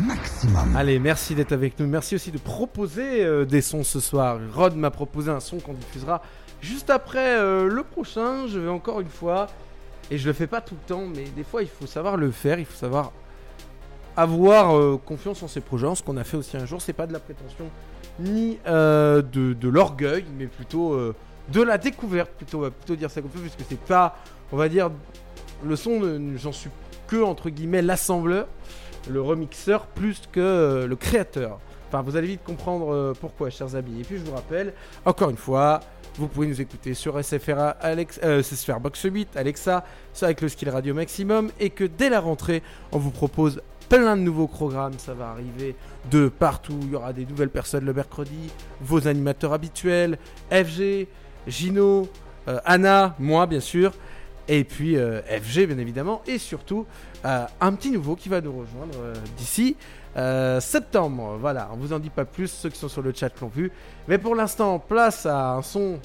[0.08, 0.74] Maximum.
[0.74, 1.86] Allez, merci d'être avec nous.
[1.86, 4.40] Merci aussi de proposer euh, des sons ce soir.
[4.52, 6.20] Rod m'a proposé un son qu'on diffusera
[6.60, 8.48] juste après euh, le prochain.
[8.48, 9.46] Je vais encore une fois,
[10.10, 12.32] et je le fais pas tout le temps, mais des fois il faut savoir le
[12.32, 13.12] faire, il faut savoir
[14.16, 15.94] avoir euh, confiance en ses projets.
[15.94, 17.66] Ce qu'on a fait aussi un jour, c'est pas de la prétention
[18.18, 21.14] ni euh, de, de l'orgueil, mais plutôt euh,
[21.52, 22.30] de la découverte.
[22.32, 24.16] Plutôt, on va plutôt dire ça comme ça, puisque c'est pas,
[24.52, 24.90] on va dire,
[25.64, 26.00] le son,
[26.36, 26.70] j'en suis
[27.06, 28.46] que entre guillemets l'assembleur,
[29.08, 31.58] le remixeur, plus que le créateur.
[31.88, 34.00] Enfin, vous allez vite comprendre pourquoi, chers amis.
[34.00, 35.80] Et puis, je vous rappelle, encore une fois,
[36.20, 38.42] vous pouvez nous écouter sur SFR, Alex, euh,
[38.80, 42.98] Box 8, Alexa, ça avec le skill radio maximum, et que dès la rentrée, on
[42.98, 44.94] vous propose plein de nouveaux programmes.
[44.96, 45.76] Ça va arriver
[46.10, 46.78] de partout.
[46.82, 50.16] Il y aura des nouvelles personnes le mercredi, vos animateurs habituels,
[50.50, 51.08] FG,
[51.46, 52.08] Gino,
[52.48, 53.92] euh, Anna, moi, bien sûr.
[54.48, 56.22] Et puis euh, FG, bien évidemment.
[56.26, 56.86] Et surtout,
[57.24, 58.96] euh, un petit nouveau qui va nous rejoindre
[59.36, 59.76] d'ici
[60.60, 61.36] septembre.
[61.40, 63.70] Voilà, on vous en dit pas plus, ceux qui sont sur le chat l'ont vu.
[64.08, 66.00] Mais pour l'instant, place à un son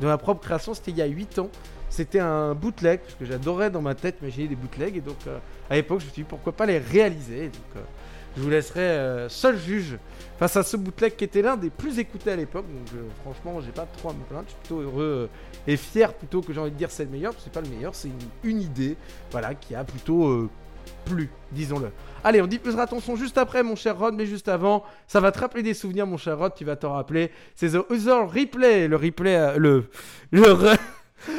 [0.00, 0.72] de ma propre création.
[0.72, 1.50] C'était il y a 8 ans.
[1.90, 4.96] C'était un bootleg, parce que j'adorais dans ma tête imaginer des bootlegs.
[4.96, 5.38] Et donc, euh,
[5.68, 7.48] à l'époque, je me suis dit pourquoi pas les réaliser.
[7.48, 7.80] Donc, euh,
[8.36, 9.98] je vous laisserai euh, seul juge
[10.38, 12.64] face à ce bootleg qui était l'un des plus écoutés à l'époque.
[12.64, 14.44] Donc, franchement, j'ai pas trop à me plaindre.
[14.46, 15.28] Je suis plutôt heureux
[15.66, 17.34] et fier plutôt que j'ai envie de dire c'est le meilleur.
[17.38, 18.10] C'est pas le meilleur, c'est
[18.44, 18.96] une, idée
[19.32, 20.48] voilà, qui a plutôt
[21.04, 21.90] plu, disons-le.
[22.22, 25.32] Allez, on diffusera ton son juste après, mon cher Rod, mais juste avant, ça va
[25.32, 27.32] te rappeler des souvenirs, mon cher Rod, tu vas t'en rappeler.
[27.56, 29.86] C'est The Other Replay, le replay, le.
[30.30, 30.52] le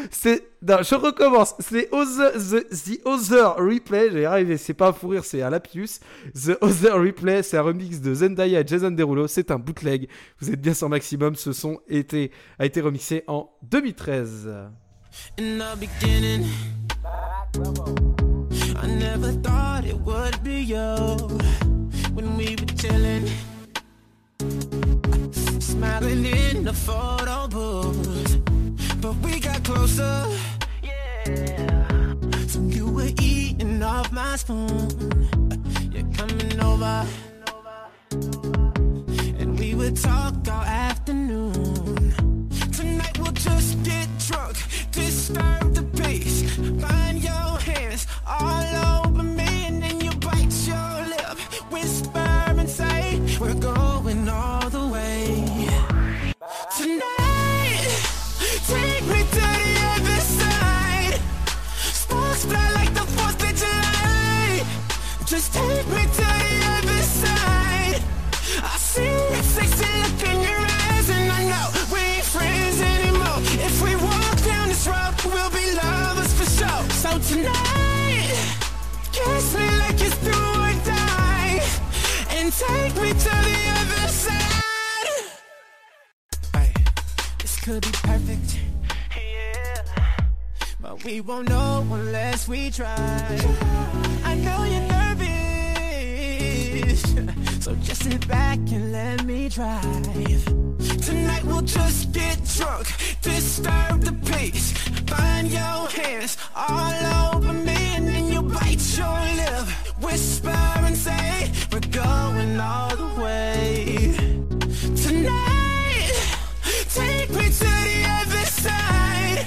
[0.10, 0.48] C'est.
[0.62, 1.56] Je recommence.
[1.60, 4.12] C'est the, the Other Replay.
[4.12, 6.00] J'ai arrivé, c'est pas un fou rire, c'est un lapsus.
[6.34, 9.28] The Other Replay, c'est un remix de Zendaya et Jason Derulo.
[9.28, 10.08] C'est un bootleg.
[10.40, 11.36] Vous êtes bien sans maximum.
[11.36, 14.50] Ce son était, a été remixé en 2013.
[15.38, 16.46] In the beginning,
[18.82, 20.96] I never thought it would be you
[22.14, 23.28] when we were chilling,
[25.60, 28.31] smiling in the photo booth.
[29.02, 30.28] But we got closer,
[30.84, 32.14] yeah.
[32.48, 34.90] So you were eating off my spoon.
[35.92, 37.08] You're coming over,
[39.40, 42.50] and we would talk all afternoon.
[42.72, 44.58] Tonight we'll just get drunk,
[44.92, 46.44] disturb the peace.
[46.80, 49.01] Find your hands all over
[82.68, 84.64] take me to the other side.
[86.54, 86.74] Hey,
[87.40, 88.60] this could be perfect.
[89.16, 89.82] Yeah.
[90.80, 93.40] But we won't know unless we try.
[94.24, 97.02] I know you're nervous,
[97.64, 100.46] so just sit back and let me drive.
[101.08, 102.88] Tonight we'll just get drunk,
[103.22, 104.72] disturb the peace.
[105.08, 107.91] Find your hands all over me,
[108.54, 109.68] bite your lip,
[110.02, 110.50] whisper
[110.88, 114.14] and say, We're going all the way.
[114.96, 116.14] Tonight,
[116.90, 119.46] take me to the other side.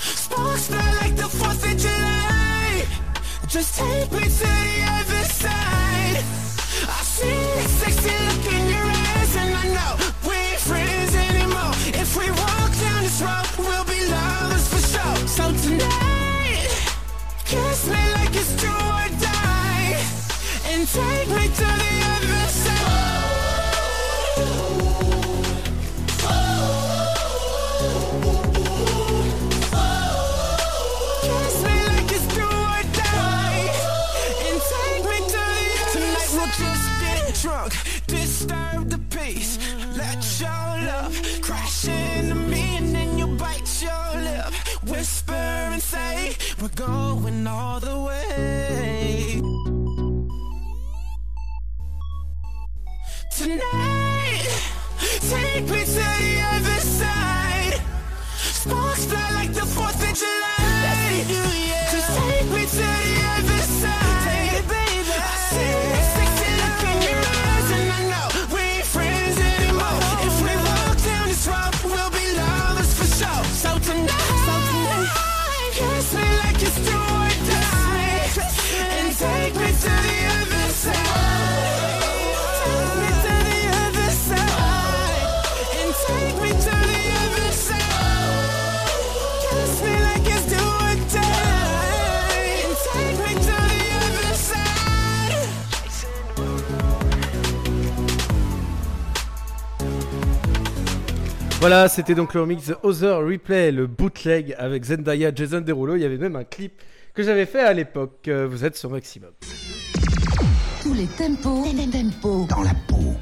[0.00, 2.86] Sparks fly like the 4th of July.
[3.48, 6.22] Just take me to the other side.
[6.96, 9.92] I see that sexy look in your eyes, and I know
[10.28, 11.74] we ain't friends anymore.
[12.02, 15.16] If we walk down this road, we'll be lovers for sure.
[15.26, 16.68] So tonight,
[17.44, 18.07] kiss me
[18.48, 19.96] it's do or die,
[20.66, 22.76] and take me to the other side.
[31.64, 33.64] Like it's do or die,
[34.46, 37.72] and take me to the Tonight we'll just get drunk,
[38.06, 39.58] disturb the peace.
[39.96, 44.52] Let your love crash into me, and then you bite your lip,
[44.84, 49.40] whisper and say, We're going all the way.
[53.30, 54.48] Tonight,
[55.20, 57.80] take me to the other side.
[58.34, 61.57] Sparks fly like the 4th of July.
[101.70, 105.96] Voilà, c'était donc le remix The Other Replay, le bootleg avec Zendaya, Jason Derulo.
[105.96, 106.72] Il y avait même un clip
[107.12, 108.26] que j'avais fait à l'époque.
[108.26, 109.32] Euh, Vous êtes sur Maximum.
[110.80, 112.46] Tous les tempos, tempo.
[112.48, 113.12] Dans la peau.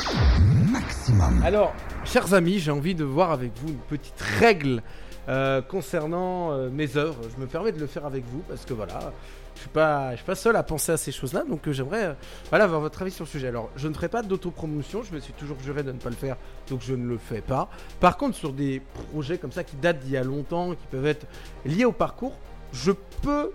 [0.71, 1.43] Maximum.
[1.45, 1.75] Alors,
[2.05, 4.81] chers amis, j'ai envie de voir avec vous une petite règle
[5.29, 7.23] euh, concernant euh, mes œuvres.
[7.35, 9.13] Je me permets de le faire avec vous parce que voilà,
[9.57, 12.15] je suis pas, suis pas seul à penser à ces choses-là, donc euh, j'aimerais euh,
[12.53, 13.49] avoir votre avis sur le sujet.
[13.49, 16.15] Alors, je ne ferai pas d'autopromotion, je me suis toujours juré de ne pas le
[16.15, 16.37] faire,
[16.69, 17.69] donc je ne le fais pas.
[17.99, 18.83] Par contre, sur des
[19.13, 21.27] projets comme ça qui datent d'il y a longtemps, qui peuvent être
[21.65, 22.39] liés au parcours,
[22.73, 22.93] je
[23.23, 23.53] peux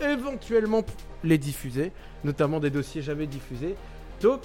[0.00, 0.82] éventuellement
[1.22, 1.92] les diffuser,
[2.24, 3.76] notamment des dossiers jamais diffusés.
[4.20, 4.40] Donc,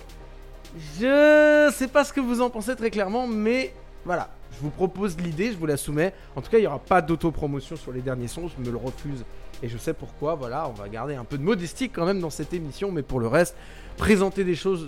[0.99, 3.73] je sais pas ce que vous en pensez très clairement, mais
[4.05, 6.13] voilà, je vous propose l'idée, je vous la soumets.
[6.35, 8.77] En tout cas, il n'y aura pas d'autopromotion sur les derniers sons, je me le
[8.77, 9.25] refuse
[9.63, 10.35] et je sais pourquoi.
[10.35, 13.19] Voilà, on va garder un peu de modestie quand même dans cette émission, mais pour
[13.19, 13.55] le reste,
[13.97, 14.87] présenter des choses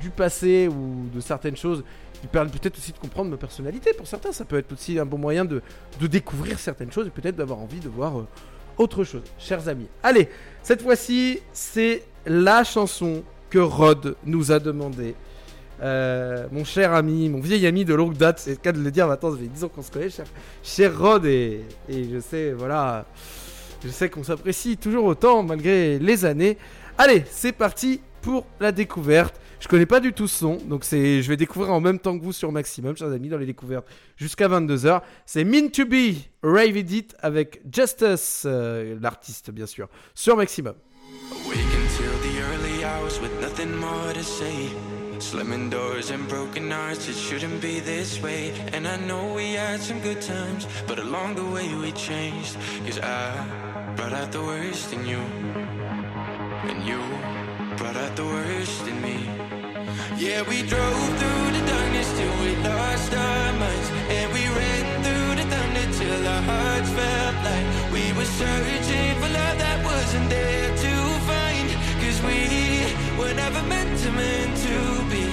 [0.00, 1.82] du passé ou de certaines choses
[2.20, 3.92] qui permettent peut-être aussi de comprendre ma personnalité.
[3.92, 5.62] Pour certains, ça peut être aussi un bon moyen de,
[6.00, 8.26] de découvrir certaines choses et peut-être d'avoir envie de voir euh,
[8.78, 9.88] autre chose, chers amis.
[10.02, 10.28] Allez,
[10.62, 15.14] cette fois-ci, c'est la chanson que Rod nous a demandé.
[15.82, 18.90] Euh, mon cher ami, mon vieil ami de longue date, c'est le cas de le
[18.90, 20.26] dire maintenant, ça fait 10 ans qu'on se connaît, cher,
[20.62, 23.06] cher Rod, et, et je sais, voilà,
[23.82, 26.58] je sais qu'on s'apprécie toujours autant malgré les années.
[26.98, 29.40] Allez, c'est parti pour la découverte.
[29.60, 32.18] Je connais pas du tout ce son, donc c'est, je vais découvrir en même temps
[32.18, 35.02] que vous sur Maximum, chers amis, dans les découvertes jusqu'à 22h.
[35.26, 40.74] C'est Mean to Be, Rave Edit avec Justice, euh, l'artiste bien sûr, sur Maximum.
[41.46, 44.70] Wake until the early hours with nothing more to say.
[45.30, 48.50] Slamming doors and broken hearts, it shouldn't be this way.
[48.72, 52.56] And I know we had some good times, but along the way we changed.
[52.84, 55.22] Cause I brought out the worst in you.
[56.70, 56.98] And you
[57.76, 59.18] brought out the worst in me.
[60.18, 63.88] Yeah, we drove through the darkness till we lost our minds.
[64.18, 69.30] And we ran through the thunder till our hearts felt like we were searching for
[69.38, 70.69] love that wasn't there
[73.20, 74.76] were never meant to meant to
[75.10, 75.24] be.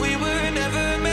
[0.00, 1.07] We were never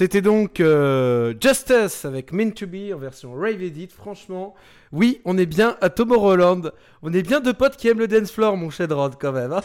[0.00, 3.88] C'était donc euh, Justice avec Meant to Be en version Rave Edit.
[3.94, 4.54] Franchement,
[4.92, 6.72] oui, on est bien à Tomorrowland.
[7.02, 9.52] On est bien deux potes qui aiment le dance floor, mon cher Rod, quand même.
[9.52, 9.60] hein.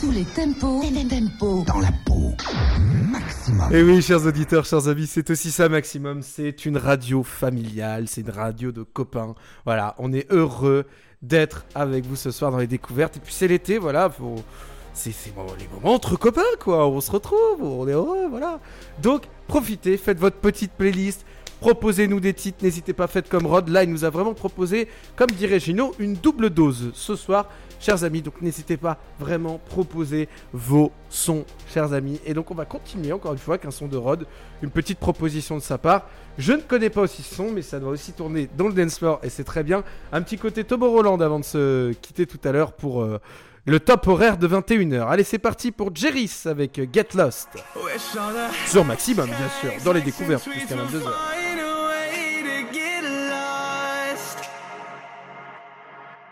[0.00, 1.64] Tous les tempos, tempos.
[1.64, 2.32] Dans la peau.
[3.12, 3.72] Maximum.
[3.72, 6.22] Et oui, chers auditeurs, chers amis, c'est aussi ça, Maximum.
[6.22, 9.36] C'est une radio familiale, c'est une radio de copains.
[9.64, 10.86] Voilà, on est heureux
[11.22, 13.18] d'être avec vous ce soir dans les découvertes.
[13.18, 14.42] Et puis c'est l'été, voilà, faut...
[14.77, 15.14] c'est c'est
[15.58, 16.88] les moments entre copains, quoi.
[16.88, 18.60] On se retrouve, on est heureux, voilà.
[19.00, 21.24] Donc, profitez, faites votre petite playlist.
[21.60, 23.68] Proposez-nous des titres, n'hésitez pas, faites comme Rod.
[23.68, 24.86] Là, il nous a vraiment proposé,
[25.16, 27.48] comme dirait Gino, une double dose ce soir,
[27.80, 28.22] chers amis.
[28.22, 32.20] Donc n'hésitez pas, vraiment, proposer vos sons, chers amis.
[32.24, 34.26] Et donc on va continuer encore une fois avec un son de Rod,
[34.62, 36.06] une petite proposition de sa part.
[36.38, 38.98] Je ne connais pas aussi ce son, mais ça doit aussi tourner dans le dance
[38.98, 39.82] floor et c'est très bien.
[40.12, 43.18] Un petit côté Tobo Roland avant de se quitter tout à l'heure pour euh,
[43.68, 45.08] le top horaire de 21h.
[45.08, 47.48] Allez, c'est parti pour Jeris avec Get Lost.
[48.66, 51.02] Sur Maximum, bien sûr, dans les découvertes jusqu'à 22h.
[51.02, 54.48] Find a way to get lost.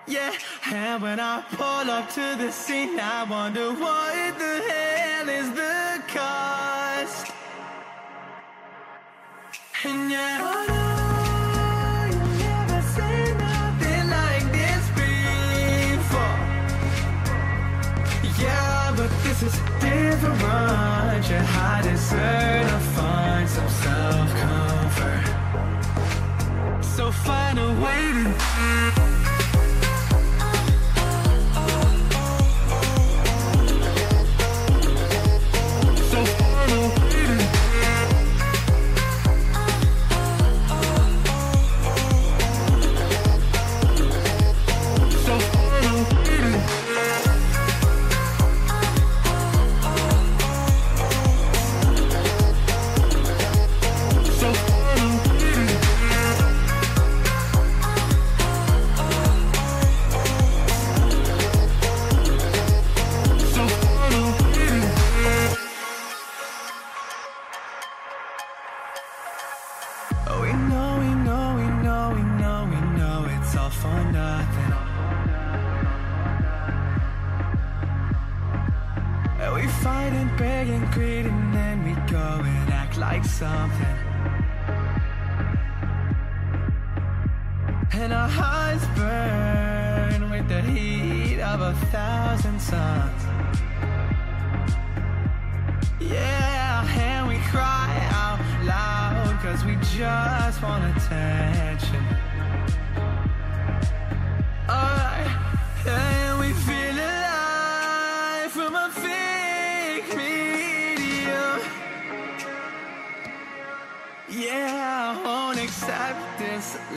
[0.09, 0.33] Yeah,
[0.73, 7.33] and when I pull up to the scene, I wonder the hell is the cost.
[20.21, 21.29] Different.
[21.29, 25.25] You I deserve to find some self comfort.
[26.85, 28.96] So find a way to.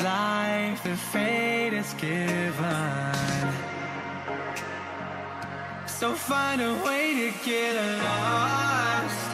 [0.04, 3.50] Life that fate is given.
[5.88, 9.30] So find a way to get lost.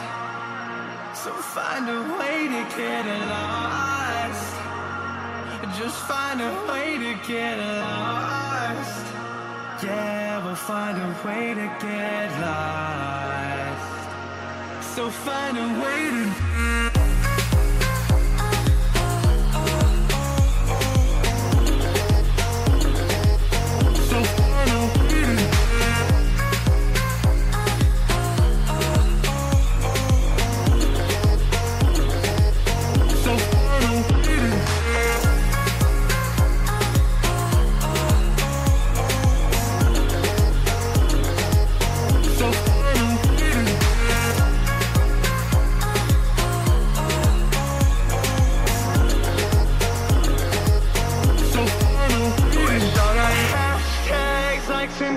[1.22, 4.54] So find a way to get lost.
[5.78, 9.06] Just find a way to get lost.
[9.84, 13.96] Yeah, we'll find a way to get lost.
[14.94, 16.95] So find a way to.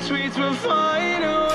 [0.02, 1.49] sweets were final.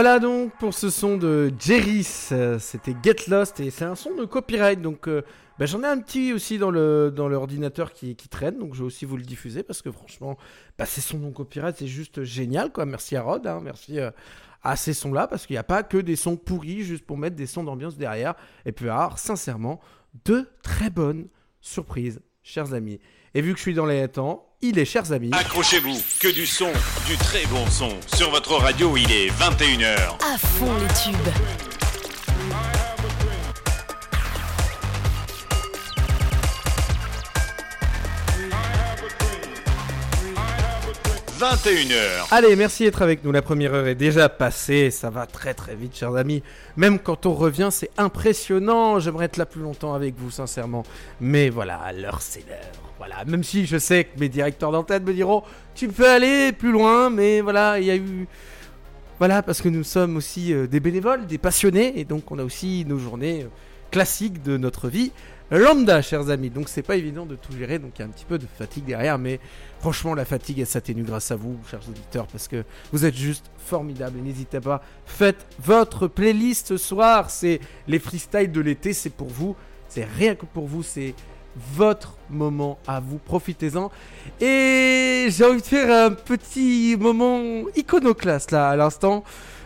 [0.00, 4.14] Voilà donc pour ce son de Jeris, euh, c'était Get Lost et c'est un son
[4.14, 5.20] de copyright donc euh,
[5.58, 9.18] bah, j'en ai un petit aussi dans l'ordinateur qui, traîne donc je vais aussi vous
[9.18, 10.38] le diffuser parce que franchement
[10.78, 12.86] bah, ces sons non copyright c'est juste génial quoi.
[12.86, 14.10] Merci à Rod hein, merci euh,
[14.62, 17.18] à ces sons là parce qu'il n'y a pas que des sons pourris juste pour
[17.18, 19.82] mettre des sons d'ambiance derrière et puis avoir sincèrement
[20.24, 21.28] de très bonnes
[21.60, 23.00] surprises chers amis.
[23.34, 26.46] Et vu que je suis dans les temps il est chers amis Accrochez-vous, que du
[26.46, 26.70] son,
[27.06, 27.90] du très bon son.
[28.14, 29.96] Sur votre radio, il est 21h.
[30.22, 31.16] À fond les tubes.
[41.38, 42.26] 21h.
[42.32, 43.32] Allez, merci d'être avec nous.
[43.32, 44.90] La première heure est déjà passée.
[44.90, 46.42] Ça va très très vite, chers amis.
[46.76, 49.00] Même quand on revient, c'est impressionnant.
[49.00, 50.82] J'aimerais être là plus longtemps avec vous, sincèrement.
[51.18, 52.89] Mais voilà, l'heure, c'est l'heure.
[53.00, 55.42] Voilà, même si je sais que mes directeurs d'antenne me diront
[55.74, 58.28] Tu peux aller plus loin, mais voilà, il y a eu.
[59.18, 62.44] Voilà, parce que nous sommes aussi euh, des bénévoles, des passionnés, et donc on a
[62.44, 63.48] aussi nos journées euh,
[63.90, 65.12] classiques de notre vie
[65.50, 66.50] lambda, chers amis.
[66.50, 68.46] Donc c'est pas évident de tout gérer, donc il y a un petit peu de
[68.58, 69.40] fatigue derrière, mais
[69.80, 73.50] franchement la fatigue elle s'atténue grâce à vous, chers auditeurs, parce que vous êtes juste
[73.56, 74.18] formidables.
[74.18, 77.30] Et n'hésitez pas, faites votre playlist ce soir.
[77.30, 79.56] C'est les freestyles de l'été, c'est pour vous,
[79.88, 81.14] c'est rien que pour vous, c'est
[81.56, 83.90] votre moment à vous, profitez-en.
[84.40, 87.40] Et j'ai envie de faire un petit moment
[87.76, 89.24] iconoclaste là à l'instant.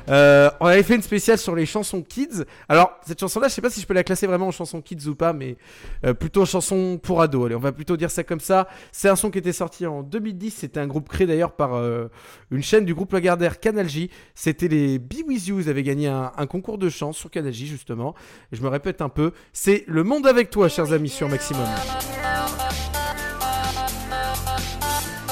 [0.08, 2.44] Euh, on avait fait une spéciale sur les chansons kids.
[2.68, 5.06] Alors cette chanson-là, je sais pas si je peux la classer vraiment en chanson kids
[5.06, 5.56] ou pas, mais
[6.04, 7.46] euh, plutôt chanson pour ados.
[7.46, 8.68] Allez, on va plutôt dire ça comme ça.
[8.92, 10.50] C'est un son qui était sorti en 2010.
[10.50, 12.08] C'était un groupe créé d'ailleurs par euh,
[12.50, 14.10] une chaîne du groupe Lagardère Canal J.
[14.34, 15.60] C'était les Be With You.
[15.60, 18.14] Ils avaient gagné un, concours de chant sur Canal J justement.
[18.52, 19.32] Je me répète un peu.
[19.52, 21.66] C'est Le Monde avec toi, chers amis, sur Maximum.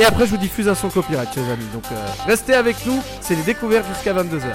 [0.00, 1.66] Et après, je vous diffuse un son copyright, chers amis.
[1.72, 3.02] Donc, euh, restez avec nous.
[3.20, 4.54] C'est les découvertes jusqu'à 22h.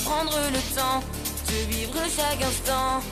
[0.00, 1.02] Prendre le temps
[1.48, 3.04] de vivre chaque instant,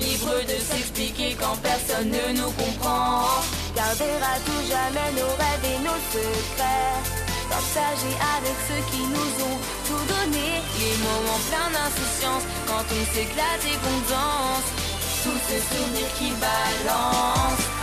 [0.00, 3.40] libre de s'expliquer quand personne ne nous comprend.
[3.76, 6.98] Garder à tout jamais nos rêves et nos secrets.
[7.48, 10.58] Partager avec ceux qui nous ont tout donné.
[10.82, 14.68] Les moments pleins d'insouciance quand on s'éclate et qu'on danse.
[15.22, 17.73] Tous ces souvenirs qui balancent.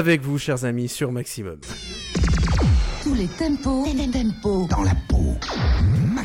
[0.00, 1.58] Avec vous, chers amis, sur Maximum.
[3.02, 4.66] Tous les tempos, tempos.
[4.70, 5.36] Dans la peau.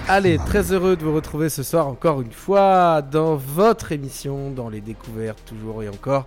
[0.08, 4.70] Allez, très heureux de vous retrouver ce soir encore une fois dans votre émission, dans
[4.70, 6.26] les découvertes, toujours et encore.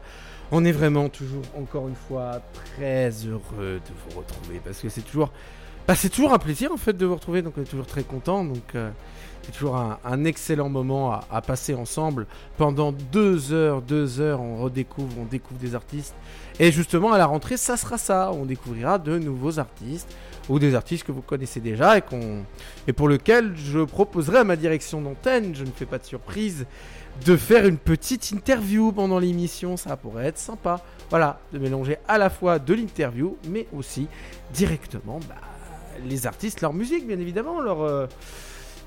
[0.52, 2.42] On est vraiment toujours, encore une fois,
[2.76, 5.30] très heureux de vous retrouver parce que c'est toujours
[5.86, 8.02] Bah, c'est toujours un plaisir en fait de vous retrouver, donc on est toujours très
[8.02, 8.44] content.
[8.44, 8.90] Donc euh,
[9.48, 12.26] c'est toujours un, excellent moment à, passer ensemble
[12.58, 14.42] pendant deux heures, deux heures.
[14.42, 16.14] On redécouvre, on découvre des artistes.
[16.60, 18.30] Et justement à la rentrée, ça sera ça.
[18.30, 20.14] On découvrira de nouveaux artistes
[20.50, 22.02] ou des artistes que vous connaissez déjà et
[22.86, 26.66] et pour lequel je proposerai à ma direction d'antenne, je ne fais pas de surprise,
[27.24, 29.78] de faire une petite interview pendant l'émission.
[29.78, 30.82] Ça pourrait être sympa.
[31.08, 34.08] Voilà, de mélanger à la fois de l'interview, mais aussi
[34.52, 35.36] directement bah,
[36.06, 38.06] les artistes, leur musique, bien évidemment, leur, euh,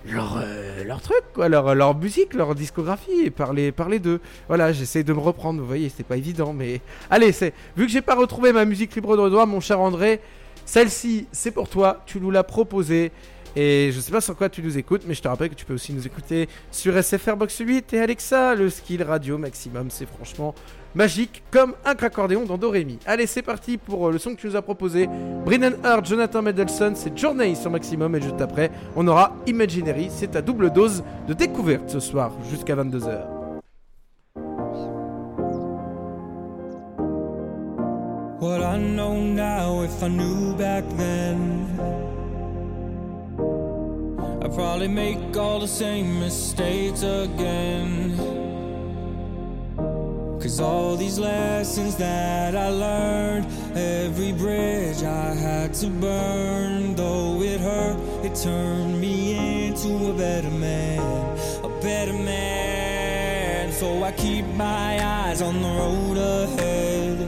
[0.05, 4.19] leur, euh, leur truc, leur, leur musique, leur discographie, et parler, parler d'eux.
[4.47, 7.91] Voilà, j'essaie de me reprendre, vous voyez, c'était pas évident, mais allez, c'est vu que
[7.91, 10.19] j'ai pas retrouvé ma musique libre de doigt, mon cher André,
[10.65, 13.11] celle-ci, c'est pour toi, tu nous l'as proposée.
[13.55, 15.65] Et je sais pas sur quoi tu nous écoutes, mais je te rappelle que tu
[15.65, 19.89] peux aussi nous écouter sur SFR Box 8 et Alexa, le skill radio maximum.
[19.89, 20.55] C'est franchement
[20.95, 22.99] magique comme un accordéon dans Dorémy.
[23.05, 25.07] Allez, c'est parti pour euh, le son que tu nous as proposé.
[25.45, 28.15] Brennan Hart, Jonathan Mendelssohn, c'est Journey sur maximum.
[28.15, 30.09] Et juste après, on aura Imaginary.
[30.09, 33.41] C'est ta double dose de découverte ce soir jusqu'à 22h.
[38.41, 38.61] What
[44.43, 48.17] I'd probably make all the same mistakes again.
[50.41, 53.45] Cause all these lessons that I learned,
[53.77, 60.49] every bridge I had to burn, though it hurt, it turned me into a better
[60.49, 63.71] man, a better man.
[63.71, 67.19] So I keep my eyes on the road ahead.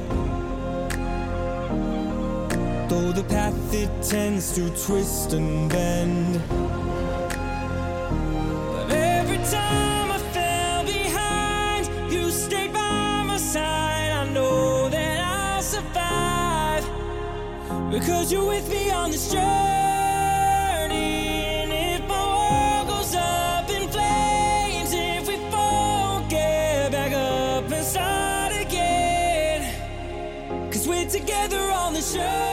[2.90, 6.83] Though the path it tends to twist and bend.
[17.94, 19.44] Because you're with me on this journey.
[20.90, 27.86] And if my world goes up in flames, if we fall, get back up and
[27.86, 30.72] start again.
[30.72, 32.53] Cause we're together on this journey.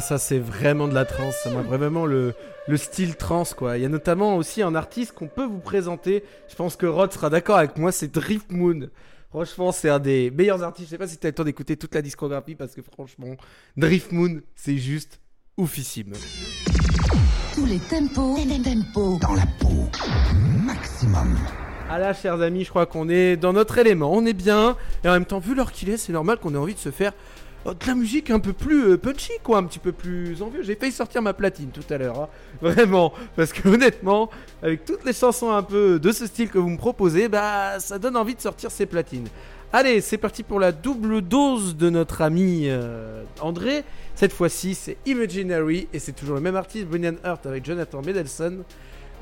[0.00, 2.32] Ah, ça c'est vraiment de la trance, ça m'a vraiment le,
[2.66, 3.76] le style trance quoi.
[3.76, 7.12] Il y a notamment aussi un artiste qu'on peut vous présenter, je pense que Rod
[7.12, 8.88] sera d'accord avec moi, c'est Drift Moon.
[9.28, 10.88] Franchement, c'est un des meilleurs artistes.
[10.88, 13.36] Je sais pas si tu as le temps d'écouter toute la discographie parce que franchement,
[13.76, 15.20] Drift Moon, c'est juste
[15.58, 16.14] oufissime.
[17.54, 19.18] Tous les tempos, tempos.
[19.20, 19.84] Dans la peau.
[20.64, 21.36] Maximum.
[21.90, 24.78] Ah là, chers amis, je crois qu'on est dans notre élément, on est bien.
[25.04, 26.90] Et en même temps, vu l'heure qu'il est, c'est normal qu'on ait envie de se
[26.90, 27.12] faire
[27.66, 30.62] de la musique un peu plus euh, punchy, quoi, un petit peu plus envieux.
[30.62, 32.28] J'ai failli sortir ma platine tout à l'heure, hein.
[32.62, 33.12] vraiment.
[33.36, 34.30] Parce que honnêtement,
[34.62, 37.98] avec toutes les chansons un peu de ce style que vous me proposez, bah ça
[37.98, 39.28] donne envie de sortir ces platines.
[39.72, 43.84] Allez, c'est parti pour la double dose de notre ami euh, André.
[44.16, 48.64] Cette fois-ci, c'est Imaginary et c'est toujours le même artiste, Brian Hurt avec Jonathan Mendelsohn.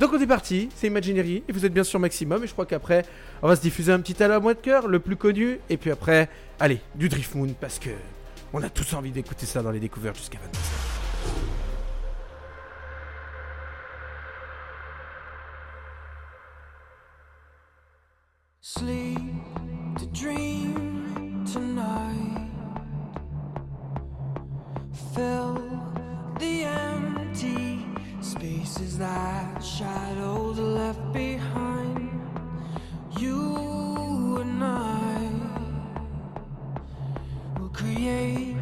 [0.00, 2.66] Donc on est parti, c'est Imaginary et vous êtes bien sûr maximum et je crois
[2.66, 3.04] qu'après
[3.42, 6.30] on va se diffuser un petit à la de le plus connu et puis après,
[6.60, 7.90] allez, du Drift Moon parce que
[8.52, 10.58] on a tous envie d'écouter ça dans les découvertes jusqu'à 22
[18.60, 19.18] Sleep
[19.98, 22.50] to dream tonight.
[25.14, 25.54] Fill
[26.38, 27.84] the empty
[28.20, 32.10] spaces that shadows left behind.
[33.18, 34.97] You and I
[37.78, 38.56] create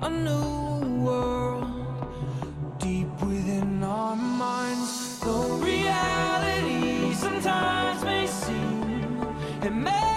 [0.00, 1.66] a new world
[2.78, 5.20] deep within our minds.
[5.20, 9.20] Though reality sometimes may seem
[9.62, 10.13] imaginary,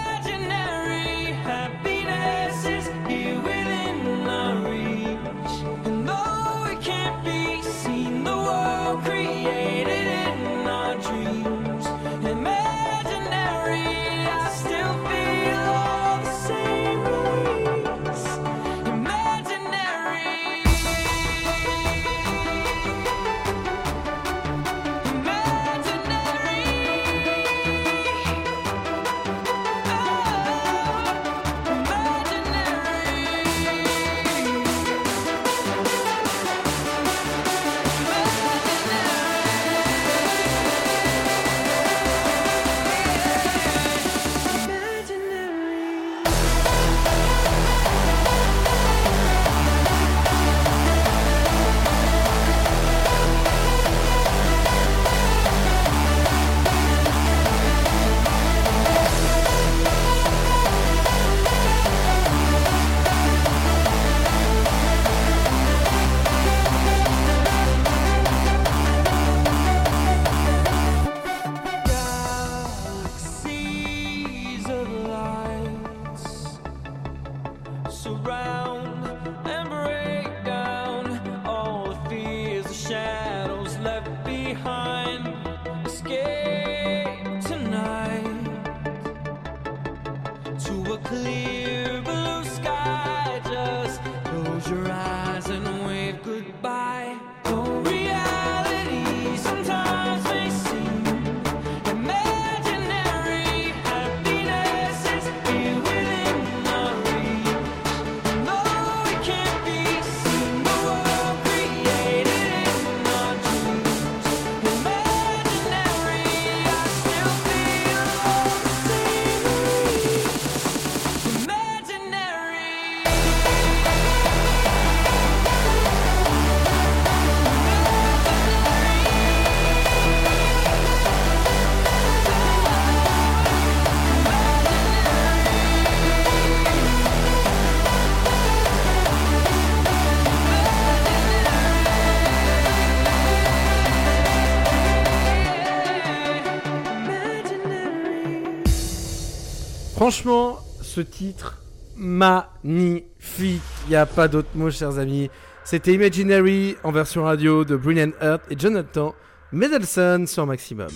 [150.08, 151.62] Franchement, ce titre
[151.98, 153.62] magnifique.
[153.88, 155.30] Il n'y a pas d'autre mot, chers amis.
[155.66, 159.14] C'était Imaginary en version radio de Brian Hurt et Jonathan
[159.52, 160.88] Mendelsohn sur Maximum.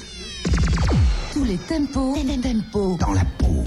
[1.33, 2.97] Tous les tempos, tempos.
[3.01, 3.65] Dans la peau.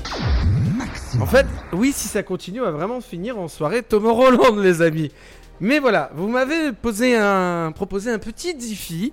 [1.20, 1.44] En fait,
[1.74, 5.12] oui, si ça continue, on va vraiment finir en soirée Tomorrowland, les amis.
[5.60, 9.12] Mais voilà, vous m'avez posé un, proposé un petit défi.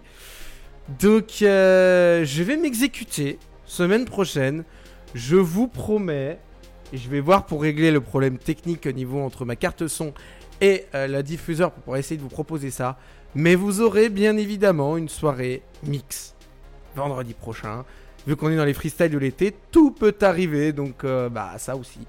[0.97, 4.63] Donc, euh, je vais m'exécuter semaine prochaine.
[5.13, 6.39] Je vous promets,
[6.93, 10.13] et je vais voir pour régler le problème technique au niveau entre ma carte son
[10.61, 12.97] et euh, la diffuseur pour essayer de vous proposer ça.
[13.33, 16.35] Mais vous aurez bien évidemment une soirée mix
[16.95, 17.85] vendredi prochain.
[18.27, 21.75] Vu qu'on est dans les freestyles de l'été, tout peut arriver, donc euh, bah ça
[21.75, 21.99] aussi.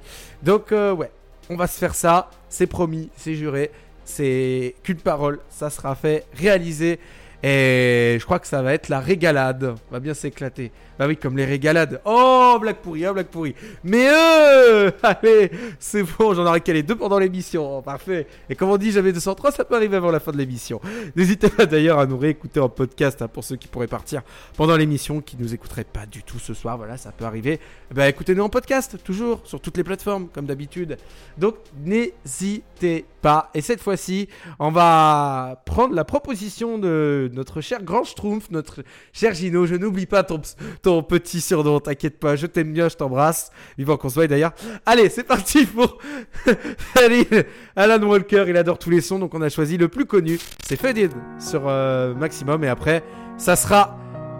[0.42, 1.10] Donc euh, ouais,
[1.48, 3.70] on va se faire ça, c'est promis, c'est juré.
[4.04, 6.98] C'est qu'une parole, ça sera fait, réalisé.
[7.42, 9.74] Et je crois que ça va être la régalade.
[9.90, 10.70] On va bien s'éclater.
[10.98, 12.00] Bah oui, comme les régalades.
[12.04, 13.54] Oh, blague pourrie, hein, blague pourrie.
[13.82, 17.78] Mais euh, allez, c'est bon, j'en aurai calé deux pendant l'émission.
[17.78, 18.26] Oh, parfait.
[18.48, 20.80] Et comme on dit, j'avais 203, ça peut arriver avant la fin de l'émission.
[21.16, 24.22] N'hésitez pas d'ailleurs à nous réécouter en podcast hein, pour ceux qui pourraient partir
[24.56, 26.76] pendant l'émission, qui nous écouteraient pas du tout ce soir.
[26.76, 27.60] Voilà, ça peut arriver.
[27.94, 30.98] Ben, écoutez-nous en podcast, toujours, sur toutes les plateformes, comme d'habitude.
[31.38, 33.50] Donc, n'hésitez pas.
[33.54, 34.28] Et cette fois-ci,
[34.58, 38.82] on va prendre la proposition de notre cher grand Schtroumpf, notre
[39.12, 39.66] cher Gino.
[39.66, 40.40] Je n'oublie pas ton,
[40.82, 42.36] ton petit surnom, t'inquiète pas.
[42.36, 43.50] Je t'aime bien, je t'embrasse.
[43.78, 44.52] Vivant qu'on se voit d'ailleurs.
[44.84, 45.96] Allez, c'est parti pour
[47.76, 48.44] Alan Walker.
[48.48, 50.38] Il adore tous les sons, donc on a choisi le plus connu.
[50.66, 52.64] C'est Faded sur euh, Maximum.
[52.64, 53.02] Et après,
[53.38, 53.96] ça sera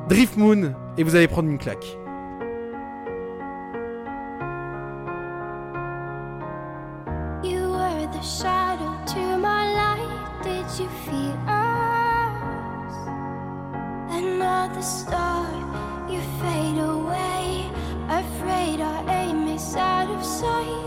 [0.08, 0.74] Drift Moon.
[0.98, 1.96] Et vous allez prendre une claque.
[14.82, 15.51] Star,
[20.44, 20.81] out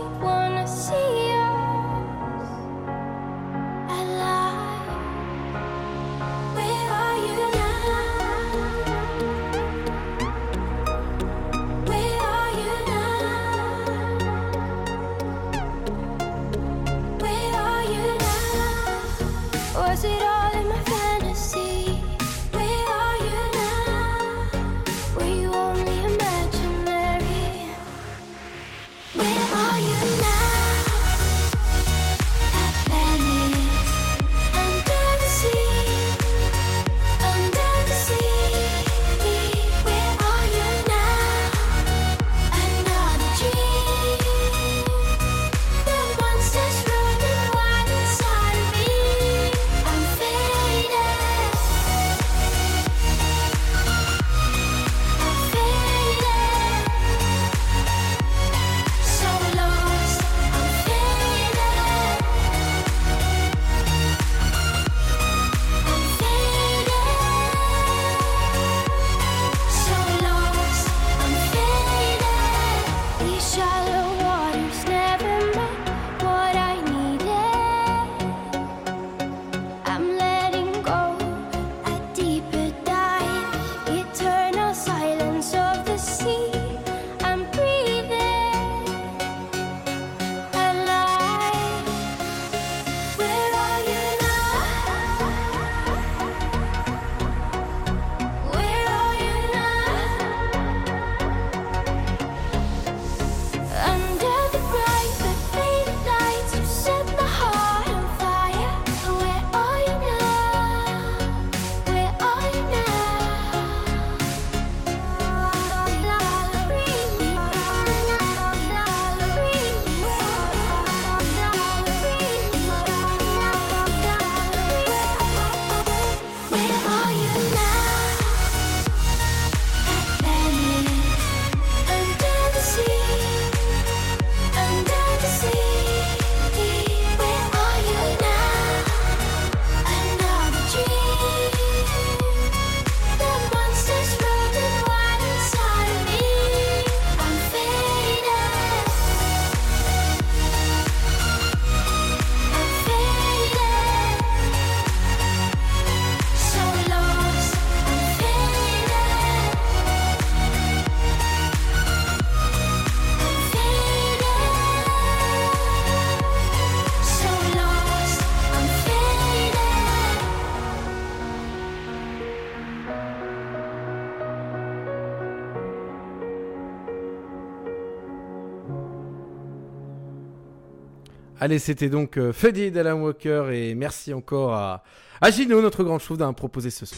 [181.46, 183.50] Allez, c'était donc euh, Faded Alan Walker.
[183.52, 184.82] Et merci encore à,
[185.20, 186.96] à Gino, notre grand chou, d'avoir proposé ce son.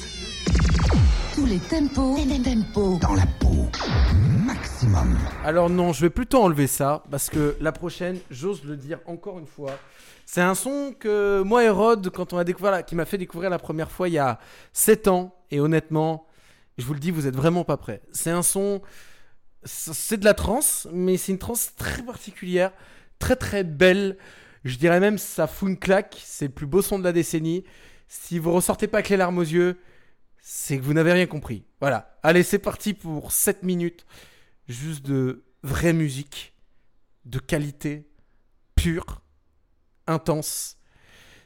[1.35, 2.99] Tous les tempos, tempo.
[2.99, 3.69] Dans la peau.
[4.47, 5.19] Maximum.
[5.45, 9.39] Alors non, je vais plutôt enlever ça parce que la prochaine, j'ose le dire encore
[9.39, 9.79] une fois,
[10.25, 13.19] c'est un son que moi et Rod, quand on a découvert, la- qui m'a fait
[13.19, 14.39] découvrir la première fois il y a
[14.73, 16.27] 7 ans, et honnêtement,
[16.79, 18.01] je vous le dis, vous êtes vraiment pas prêts.
[18.13, 18.81] C'est un son,
[19.65, 22.73] c'est de la trance, mais c'est une trance très particulière,
[23.19, 24.17] très très belle.
[24.65, 26.21] Je dirais même ça fout une claque.
[26.23, 27.65] C'est le plus beau son de la décennie.
[28.09, 29.79] Si vous ressortez pas avec les larmes aux yeux,
[30.41, 31.65] c'est que vous n'avez rien compris.
[31.81, 32.19] Voilà.
[32.23, 34.07] Allez, c'est parti pour 7 minutes
[34.69, 36.55] juste de vraie musique,
[37.25, 38.09] de qualité,
[38.75, 39.23] pure,
[40.07, 40.79] intense.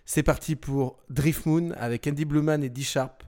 [0.04, 3.22] C'est parti pour Drift Moon avec Andy Bluman et D-Sharp.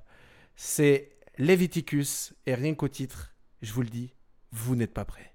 [0.56, 4.14] C'est Leviticus et rien qu'au titre, je vous le dis,
[4.52, 5.33] vous n'êtes pas prêts.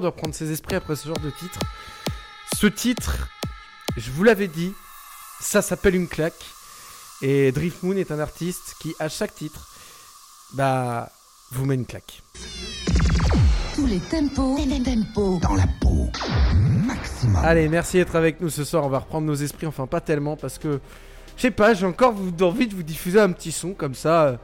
[0.00, 1.58] Dur de reprendre ses esprits après ce genre de titre.
[2.56, 3.28] Ce titre,
[3.96, 4.72] je vous l'avais dit,
[5.40, 6.42] ça s'appelle une claque.
[7.22, 9.68] Et Drift Moon est un artiste qui, à chaque titre,
[10.54, 11.10] bah,
[11.52, 12.22] vous met une claque.
[13.74, 16.08] Tous les tempos, tempo dans la peau.
[16.86, 17.36] Maximum.
[17.44, 18.84] Allez, merci d'être avec nous ce soir.
[18.84, 20.80] On va reprendre nos esprits, enfin pas tellement, parce que
[21.36, 24.22] je sais pas, j'ai encore vous- envie de vous diffuser un petit son comme ça.
[24.24, 24.36] euh.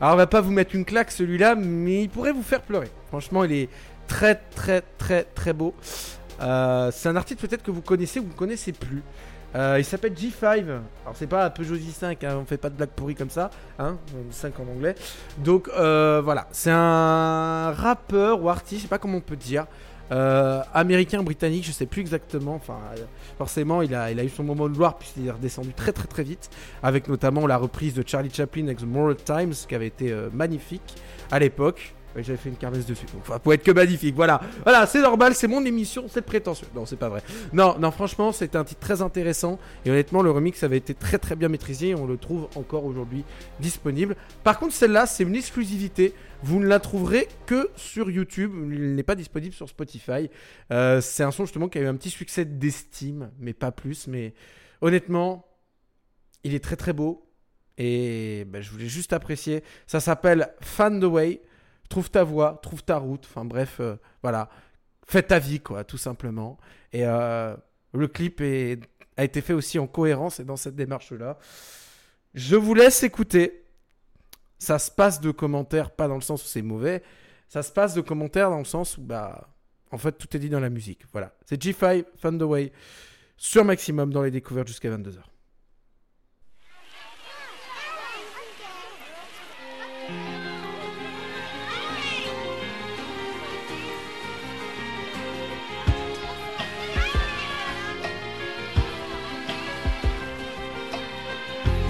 [0.00, 2.88] Alors, on va pas vous mettre une claque celui-là, mais il pourrait vous faire pleurer.
[3.08, 3.68] Franchement, il est
[4.06, 5.74] très, très, très, très beau.
[6.42, 9.02] Euh, c'est un artiste peut-être que vous connaissez ou vous ne connaissez plus.
[9.54, 10.44] Euh, il s'appelle G5.
[10.44, 13.50] Alors, c'est pas Peugeot J5, hein, on fait pas de blague pourrie comme ça.
[13.78, 13.98] Hein,
[14.30, 14.94] 5 en anglais.
[15.38, 16.48] Donc, euh, voilà.
[16.52, 19.66] C'est un rappeur ou artiste, je sais pas comment on peut dire.
[20.74, 22.60] Américain, britannique, je sais plus exactement.
[23.38, 26.50] Forcément, il a, eu son moment de gloire puisqu'il est redescendu très très très vite,
[26.82, 30.96] avec notamment la reprise de Charlie Chaplin avec The Moral Times, qui avait été magnifique
[31.30, 31.94] à l'époque.
[32.16, 34.14] J'avais fait une carmesse dessus, donc ça être que magnifique.
[34.14, 36.66] Voilà, voilà, c'est normal, c'est mon émission, c'est prétentieux.
[36.74, 37.22] Non, c'est pas vrai.
[37.52, 41.18] Non, non, franchement, c'était un titre très intéressant et honnêtement, le remix avait été très
[41.18, 43.24] très bien maîtrisé et on le trouve encore aujourd'hui
[43.60, 44.16] disponible.
[44.44, 46.14] Par contre, celle-là, c'est une exclusivité.
[46.42, 48.52] Vous ne la trouverez que sur YouTube.
[48.72, 50.28] Il n'est pas disponible sur Spotify.
[50.72, 54.08] Euh, c'est un son justement qui a eu un petit succès d'estime, mais pas plus.
[54.08, 54.34] Mais
[54.80, 55.46] honnêtement,
[56.44, 57.28] il est très très beau.
[57.78, 59.62] Et ben, je voulais juste apprécier.
[59.86, 61.40] Ça s'appelle Fan the Way.
[61.92, 63.26] Trouve ta voix, trouve ta route.
[63.28, 64.48] Enfin bref, euh, voilà.
[65.04, 66.56] Fais ta vie, quoi, tout simplement.
[66.94, 67.54] Et euh,
[67.92, 71.36] le clip a été fait aussi en cohérence et dans cette démarche-là.
[72.32, 73.66] Je vous laisse écouter.
[74.58, 77.02] Ça se passe de commentaires, pas dans le sens où c'est mauvais.
[77.50, 79.50] Ça se passe de commentaires dans le sens où, bah,
[79.90, 81.02] en fait, tout est dit dans la musique.
[81.12, 81.34] Voilà.
[81.44, 82.72] C'est G5, Fun the Way,
[83.36, 85.18] sur Maximum dans les découvertes jusqu'à 22h.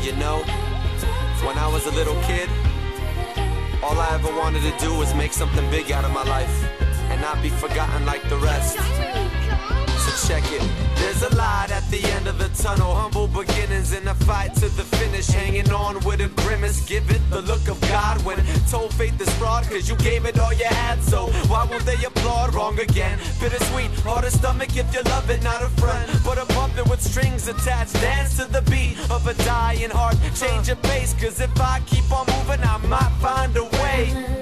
[0.02, 0.38] You know,
[1.46, 2.50] when I was a little kid,
[3.84, 6.64] all I ever wanted to do was make something big out of my life
[7.08, 9.21] and not be forgotten like the rest.
[10.12, 10.62] Check it.
[10.96, 12.94] There's a light at the end of the tunnel.
[12.94, 15.26] Humble beginnings in a fight to the finish.
[15.28, 16.84] Hanging on with a grimace.
[16.86, 18.36] Give it the look of God when
[18.70, 19.64] told faith is fraud.
[19.64, 21.02] Cause you gave it all you had.
[21.02, 22.54] So why won't they applaud?
[22.54, 23.18] Wrong again.
[23.40, 23.90] Bittersweet.
[24.00, 26.10] Hard to stomach if you love it, not a friend.
[26.24, 27.94] But a puppet with strings attached.
[27.94, 30.16] Dance to the beat of a dying heart.
[30.36, 31.14] Change your pace.
[31.14, 34.41] Cause if I keep on moving, I might find a way.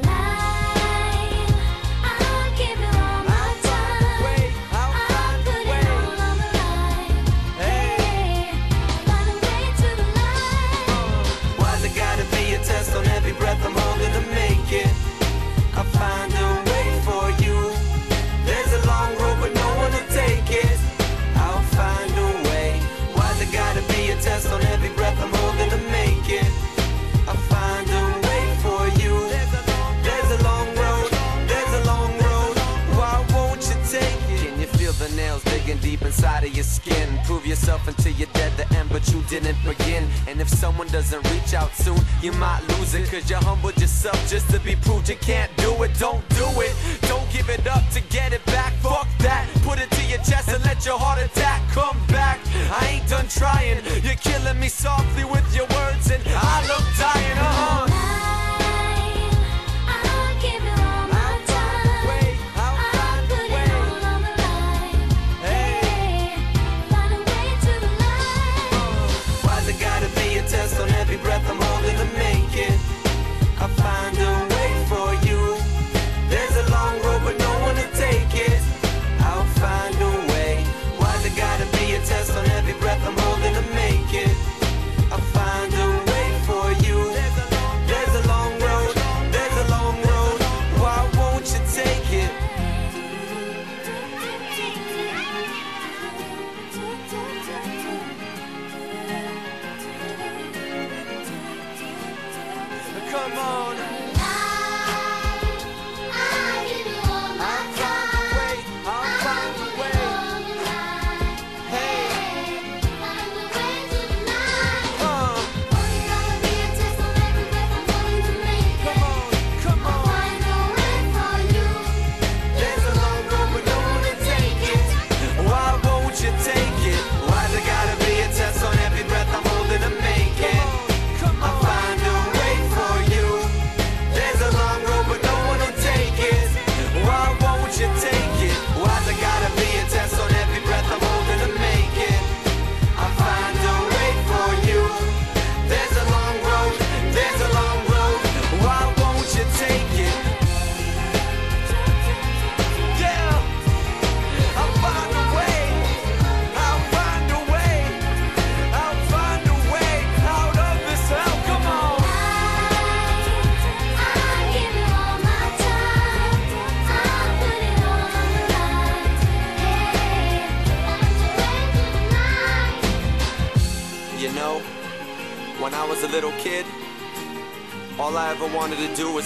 [37.41, 40.07] Prove yourself until you're dead the end, but you didn't begin.
[40.29, 43.11] And if someone doesn't reach out soon, you might lose it.
[43.11, 45.99] Cause you humbled yourself just to be proved you can't do it.
[45.99, 46.75] Don't do it.
[47.09, 48.75] Don't give it up to get it back.
[48.83, 49.49] Fuck that.
[49.65, 52.41] Put it to your chest and let your heart attack come back.
[52.79, 53.81] I ain't done trying.
[54.05, 57.39] You're killing me softly with your words, and I look dying.
[57.39, 58.20] Uh huh.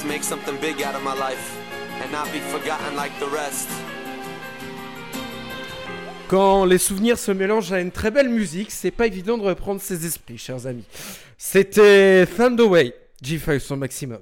[0.06, 1.56] Make something big out of my life
[2.02, 3.68] and not be forgotten like the rest.
[6.28, 9.80] Quand les souvenirs se mélangent à une très belle musique, c'est pas évident de reprendre
[9.80, 10.84] ses esprits, chers amis.
[11.36, 14.20] C'était Thunderway, G5 son maximum.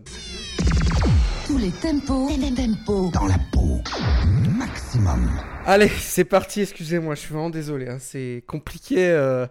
[1.47, 3.11] Tous les tempos, tempo.
[3.13, 3.81] Dans la peau.
[4.57, 5.31] Maximum.
[5.65, 8.97] Allez, c'est parti, excusez-moi, je suis vraiment désolé, hein, c'est compliqué.
[9.11, 9.47] euh,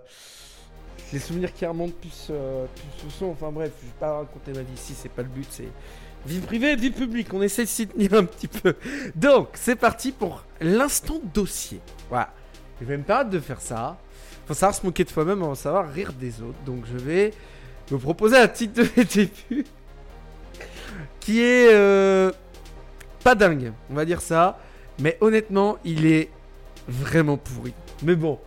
[1.14, 2.66] Les souvenirs qui remontent plus, euh,
[3.00, 5.48] plus son, enfin bref, je vais pas raconter ma vie ici, c'est pas le but,
[5.50, 5.70] c'est
[6.26, 8.76] vie privée, vie publique, on essaie de s'y tenir un petit peu.
[9.16, 11.80] Donc, c'est parti pour l'instant dossier.
[12.10, 12.34] Voilà,
[12.80, 13.98] je vais me permettre de faire ça.
[14.48, 16.60] Faut savoir se moquer de soi-même, va savoir rire des autres.
[16.66, 17.32] Donc, je vais
[17.92, 19.66] me proposer un titre de début
[21.20, 22.32] qui est euh,
[23.24, 24.60] pas dingue, on va dire ça.
[25.00, 26.30] Mais honnêtement, il est
[26.88, 27.74] vraiment pourri.
[28.04, 28.40] Mais bon,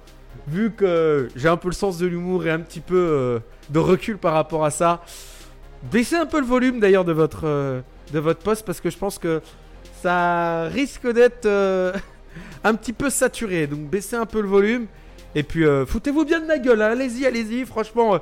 [0.46, 3.38] vu que j'ai un peu le sens de l'humour et un petit peu euh,
[3.70, 5.02] de recul par rapport à ça,
[5.90, 7.80] baissez un peu le volume d'ailleurs de votre euh,
[8.12, 9.40] de votre poste parce que je pense que
[10.02, 11.92] ça risque d'être euh,
[12.64, 13.66] un petit peu saturé.
[13.66, 14.86] Donc baissez un peu le volume
[15.34, 16.82] et puis euh, foutez-vous bien de ma gueule.
[16.82, 16.90] hein.
[16.92, 17.64] Allez-y, allez-y.
[17.64, 18.18] Franchement,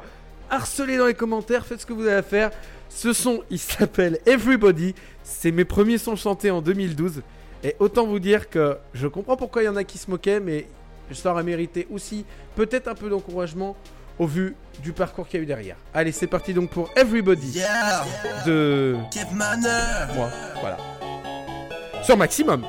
[0.50, 2.50] harcelez dans les commentaires, faites ce que vous avez à faire.
[2.88, 4.94] Ce son, il s'appelle Everybody.
[5.22, 7.22] C'est mes premiers sons chantés en 2012.
[7.64, 10.40] Et autant vous dire que je comprends pourquoi il y en a qui se moquaient,
[10.40, 10.66] mais
[11.12, 12.24] ça aurait mérité aussi
[12.54, 13.76] peut-être un peu d'encouragement
[14.18, 15.76] au vu du parcours qu'il y a eu derrière.
[15.94, 18.04] Allez, c'est parti donc pour Everybody Yeah.
[18.46, 20.14] de Keep nerve.
[20.14, 20.28] moi.
[20.60, 20.76] Voilà.
[22.02, 22.64] Sur maximum.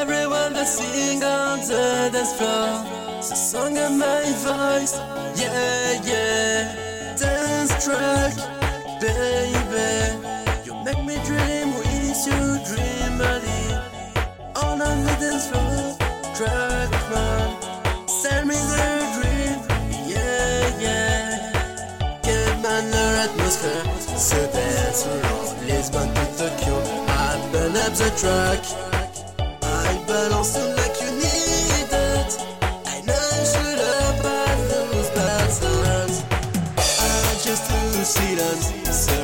[0.00, 2.84] Everyone that sing on the dance floor
[3.20, 4.96] The song of my voice
[5.36, 8.34] Yeah, yeah Dance track
[9.00, 10.18] Baby
[10.66, 13.74] You make me dream with you dream body
[14.56, 15.96] On on the dance floor
[16.34, 16.71] Track
[23.64, 26.76] atmosphere So dance around Lisbon to Tokyo.
[27.08, 28.62] I burn up the track
[29.62, 32.30] I balance tout like you need it
[32.94, 36.22] I know you should have had those battles
[36.78, 39.21] I just to see them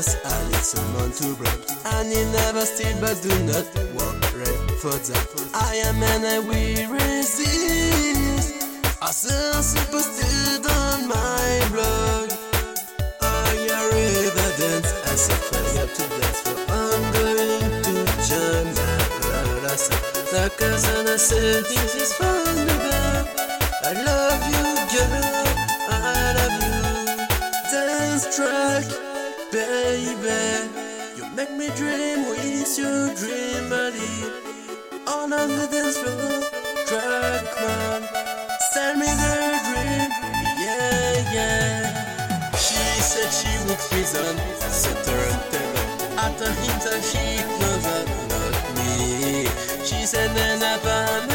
[0.00, 0.14] us.
[0.14, 1.62] The ass I need someone to blame
[1.94, 3.66] And you never steal but do not
[3.96, 5.26] worry for that.
[5.54, 8.54] I am and I will resist.
[9.02, 9.60] I still
[9.92, 12.26] posted on my blog
[13.20, 13.92] I are
[14.24, 17.94] evidence as a failure to dance for I'm going to
[18.28, 19.76] join my brother
[20.32, 23.26] The cousin I said this is from the back
[23.82, 25.24] I love you girl.
[25.88, 26.70] I love you.
[27.72, 29.09] Dance track
[29.52, 30.70] baby.
[31.16, 34.14] You make me dream with your dream body
[35.06, 36.42] On the dance floor
[36.86, 38.02] Track man
[38.72, 39.34] Send me the
[39.68, 40.10] dream.
[40.64, 42.52] Yeah, yeah.
[42.52, 45.26] She said she would prison Set her.
[45.32, 49.46] On table After him she knows that not me.
[49.84, 51.29] She said then I found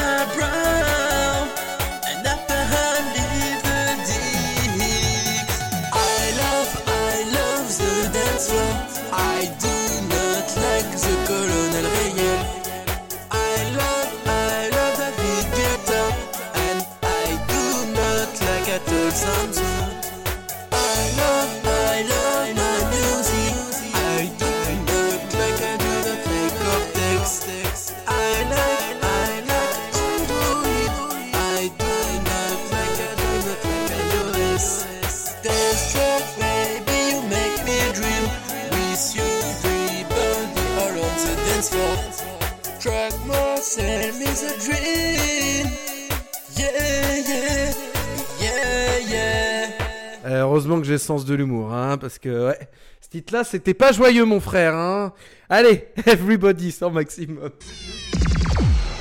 [50.76, 52.60] heureusement que j'ai le sens de l'humour, hein, parce que ouais,
[53.02, 54.76] ce titre-là, c'était pas joyeux, mon frère.
[54.76, 55.14] Hein.
[55.50, 57.52] Allez, everybody sans maximum.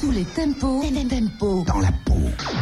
[0.00, 1.64] Tous les tempos, tempo.
[1.66, 2.14] Dans la peau.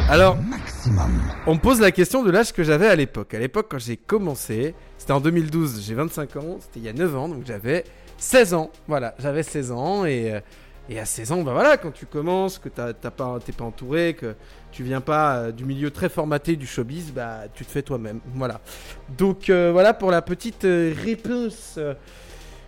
[0.09, 1.21] Alors, Maximum.
[1.47, 3.35] on me pose la question de l'âge que j'avais à l'époque.
[3.35, 6.93] À l'époque, quand j'ai commencé, c'était en 2012, j'ai 25 ans, c'était il y a
[6.93, 7.85] 9 ans, donc j'avais
[8.19, 8.71] 16 ans.
[8.87, 10.41] Voilà, j'avais 16 ans et, euh,
[10.89, 13.65] et à 16 ans, bah voilà, quand tu commences, que t'as t'as pas, t'es pas
[13.65, 14.37] entouré, que
[14.73, 18.21] tu viens pas euh, du milieu très formaté du showbiz, bah tu te fais toi-même.
[18.35, 18.61] Voilà.
[19.17, 21.79] Donc euh, voilà pour la petite euh, réponse.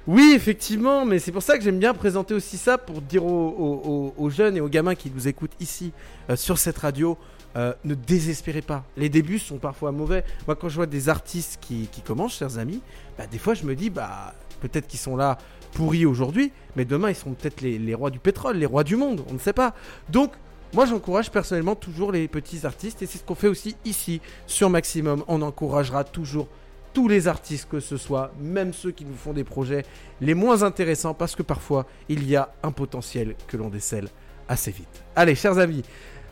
[0.06, 4.12] Oui, effectivement, mais c'est pour ça que j'aime bien présenter aussi ça pour dire aux,
[4.18, 5.92] aux- jeunes et aux gamins qui nous écoutent ici
[6.34, 7.16] sur cette radio
[7.56, 8.84] ne désespérez pas.
[8.98, 10.22] Les débuts sont parfois mauvais.
[10.46, 12.82] Moi, quand je vois des artistes qui, commencent, chers amis,
[13.16, 15.38] bah, des fois, je me dis, bah, peut-être qu'ils sont là
[15.72, 19.24] pourris aujourd'hui, mais demain, ils seront peut-être les rois du pétrole, les rois du monde,
[19.30, 19.72] on ne sait pas.
[20.10, 20.32] Donc,
[20.74, 24.70] moi, j'encourage personnellement toujours les petits artistes, et c'est ce qu'on fait aussi ici, sur
[24.70, 25.22] Maximum.
[25.28, 26.48] On encouragera toujours
[26.92, 29.84] tous les artistes que ce soit, même ceux qui nous font des projets
[30.20, 34.08] les moins intéressants, parce que parfois, il y a un potentiel que l'on décèle
[34.48, 35.04] assez vite.
[35.14, 35.84] Allez, chers amis,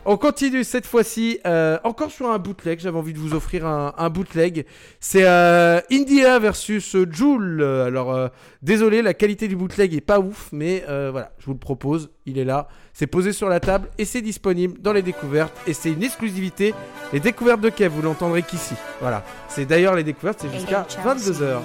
[0.05, 2.79] on continue cette fois-ci, euh, encore sur un bootleg.
[2.79, 4.65] J'avais envie de vous offrir un, un bootleg.
[4.99, 7.63] C'est euh, India versus Joule.
[7.63, 8.27] Alors, euh,
[8.61, 12.11] désolé, la qualité du bootleg est pas ouf, mais euh, voilà, je vous le propose.
[12.25, 15.55] Il est là, c'est posé sur la table et c'est disponible dans les découvertes.
[15.67, 16.73] Et c'est une exclusivité.
[17.11, 18.75] Les découvertes de Kev, vous l'entendrez qu'ici.
[18.99, 21.59] Voilà, c'est d'ailleurs les découvertes, c'est jusqu'à 22h.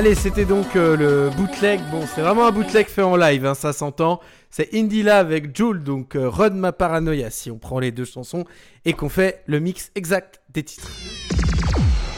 [0.00, 1.78] Allez, c'était donc euh, le bootleg.
[1.90, 4.18] Bon, c'est vraiment un bootleg fait en live, hein, ça s'entend.
[4.48, 8.46] C'est Indila avec Joule, donc euh, Run Ma Paranoia, si on prend les deux chansons
[8.86, 10.90] et qu'on fait le mix exact des titres.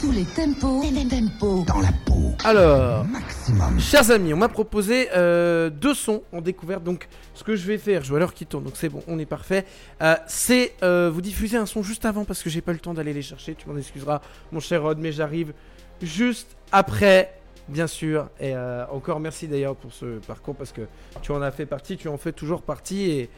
[0.00, 1.64] Tous les tempos, les tempos.
[1.66, 2.30] Dans la peau.
[2.44, 3.80] Alors, Maximum.
[3.80, 6.84] chers amis, on m'a proposé euh, deux sons en découverte.
[6.84, 9.18] Donc, ce que je vais faire, je vois l'heure qui tourne, donc c'est bon, on
[9.18, 9.66] est parfait.
[10.02, 12.94] Euh, c'est euh, vous diffuser un son juste avant parce que j'ai pas le temps
[12.94, 13.56] d'aller les chercher.
[13.56, 14.20] Tu m'en excuseras,
[14.52, 15.52] mon cher Rod, mais j'arrive
[16.00, 17.41] juste après.
[17.72, 20.82] Bien sûr, et euh, encore merci d'ailleurs pour ce parcours parce que
[21.22, 23.30] tu en as fait partie, tu en fais toujours partie et,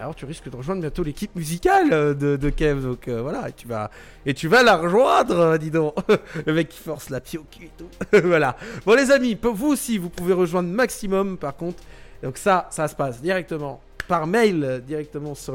[0.00, 3.52] alors tu risques de rejoindre bientôt l'équipe musicale euh, de, Kev, donc euh, voilà, et
[3.52, 3.92] tu vas
[4.24, 5.94] et tu vas la rejoindre, dis donc,
[6.46, 7.86] le mec qui force la pied au et tout,
[8.24, 8.56] voilà.
[8.84, 11.80] Bon les amis, vous aussi, vous pouvez rejoindre Maximum par contre,
[12.24, 15.54] donc ça, ça se passe directement par mail, directement sur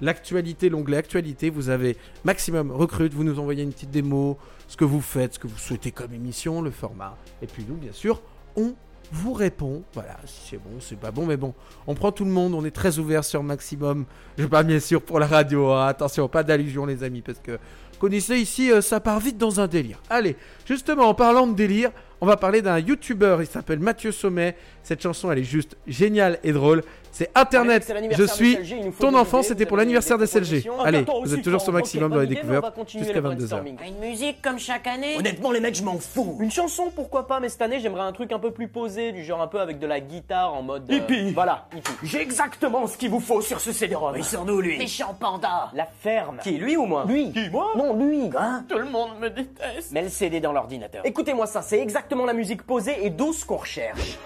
[0.00, 4.38] l'actualité, l'onglet actualité, vous avez Maximum Recrute, vous nous envoyez une petite démo,
[4.70, 7.74] ce que vous faites, ce que vous souhaitez comme émission, le format, et puis nous,
[7.74, 8.22] bien sûr,
[8.54, 8.74] on
[9.10, 9.82] vous répond.
[9.94, 11.54] Voilà, si c'est bon, c'est pas bon, mais bon,
[11.88, 14.04] on prend tout le monde, on est très ouvert sur Maximum.
[14.38, 17.58] Je pas bien sûr pour la radio, hein, attention, pas d'allusion les amis, parce que
[17.98, 20.00] connaissez ici, euh, ça part vite dans un délire.
[20.08, 21.90] Allez, justement, en parlant de délire,
[22.22, 24.54] On va parler d'un YouTuber, il s'appelle Mathieu Sommet.
[24.82, 26.82] Cette chanson, elle est juste géniale et drôle.
[27.12, 27.92] C'est Internet.
[28.12, 30.62] Je suis d'SLG, il nous faut ton enfant, c'était pour l'anniversaire des d'SLG.
[30.64, 31.70] propositions Allez, vous êtes toujours sur.
[31.72, 33.36] Maximum dans les découvertes va continuer jusqu'à le 22h.
[33.36, 33.76] brainstorming.
[33.86, 36.36] Une musique comme chaque année Honnêtement, les mecs, je m'en fous.
[36.40, 39.24] Une chanson, pourquoi pas, mais cette année, j'aimerais un truc un peu plus posé, du
[39.24, 40.90] genre un peu avec de la guitare en mode.
[40.90, 41.32] euh, Hippie.
[41.32, 41.92] Voilà, hippie.
[42.02, 44.12] J'ai exactement ce qu'il vous faut sur ce CD-ROM.
[44.14, 44.78] Mais sur nous, lui.
[44.78, 45.70] Méchant panda.
[45.74, 46.38] La ferme.
[46.42, 47.32] Qui, lui ou moi Lui.
[47.32, 48.30] Qui, moi Non, lui.
[48.36, 49.92] Hein Tout le monde me déteste.
[49.92, 51.02] Mets le CD dans l'ordinateur.
[51.06, 54.18] Écoutez-moi ça, c'est exactement la musique posée et douce qu'on recherche.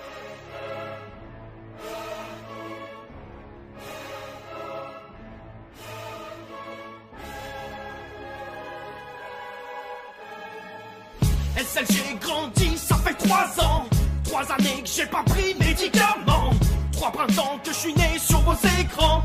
[14.84, 16.50] J'ai pas pris médicaments.
[16.92, 19.24] Trois printemps que je suis né sur vos écrans.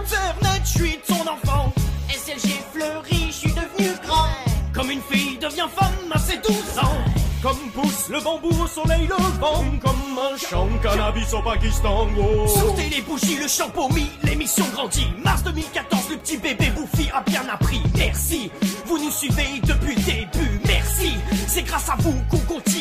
[0.00, 1.72] Internet, je suis ton enfant.
[2.08, 4.28] SL, j'ai fleuri, je suis devenu grand.
[4.72, 6.98] Comme une fille devient femme à ses 12 ans.
[7.42, 12.46] Comme pousse le bambou au soleil levant Comme un champ cannabis au Pakistan oh.
[12.46, 15.08] Sortez les bougies, le champomis, l'émission grandit.
[15.24, 17.80] Mars 2014, le petit bébé bouffi a bien appris.
[17.96, 18.50] Merci,
[18.84, 20.60] vous nous suivez depuis le début.
[20.66, 21.14] Merci,
[21.46, 22.79] c'est grâce à vous qu'on continue.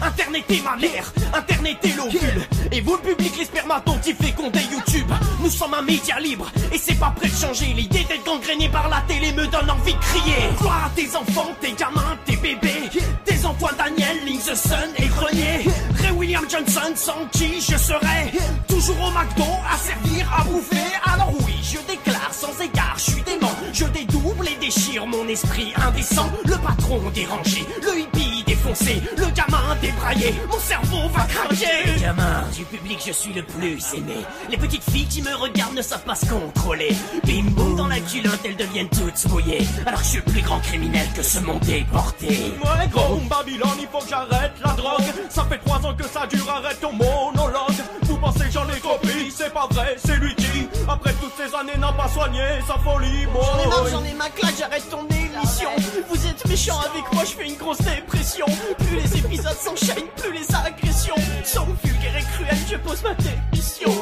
[0.00, 2.46] Internet est ma mère, Internet est l'ovule.
[2.72, 5.10] Et vous, le public, les spermatozoïdes fécondés YouTube.
[5.40, 7.66] Nous sommes un média libre et c'est pas prêt de changer.
[7.66, 10.48] L'idée d'être gangréné par la télé me donne envie de crier.
[10.58, 12.90] Gloire à tes enfants, tes gamins, tes bébés,
[13.24, 15.64] tes Antoine Daniel, Link the Sun et Grenier.
[16.00, 18.32] Ray William Johnson, sans qui je serais
[18.68, 20.76] toujours au McDo à servir, à bouffer.
[21.04, 23.52] Alors oui, je déclare sans égard, je suis dément.
[23.72, 26.30] Je dédouble et déchire mon esprit indécent.
[26.44, 28.27] Le patron dérangé, le hippie
[28.68, 32.00] défoncé, le gamin débraillé, mon cerveau va craquer.
[32.00, 34.16] Gamin, du public, je suis le plus aimé.
[34.50, 36.94] Les petites filles qui me regardent ne savent pas se contrôler.
[37.24, 39.66] Bim boum dans la culotte, elles deviennent toutes mouillées.
[39.86, 42.28] Alors que je suis le plus grand criminel que ce monde ait porté.
[42.28, 46.26] Ouais gros Babylone il faut que j'arrête la drogue Ça fait trois ans que ça
[46.26, 50.34] dure arrête ton monologue Vous pensez j'en ai trop pris C'est pas vrai c'est lui
[50.34, 50.47] qui
[50.90, 53.44] Après toutes ces années n'a pas soigné sa folie boy.
[53.44, 55.68] J'en ai marre, j'en ai ma claque, j'arrête ton émission.
[56.08, 58.46] Vous êtes méchant avec moi, je fais une grosse dépression.
[58.78, 63.92] Plus les épisodes s'enchaînent, plus les agressions sont vulgaires et cruelles, je pose ma démission.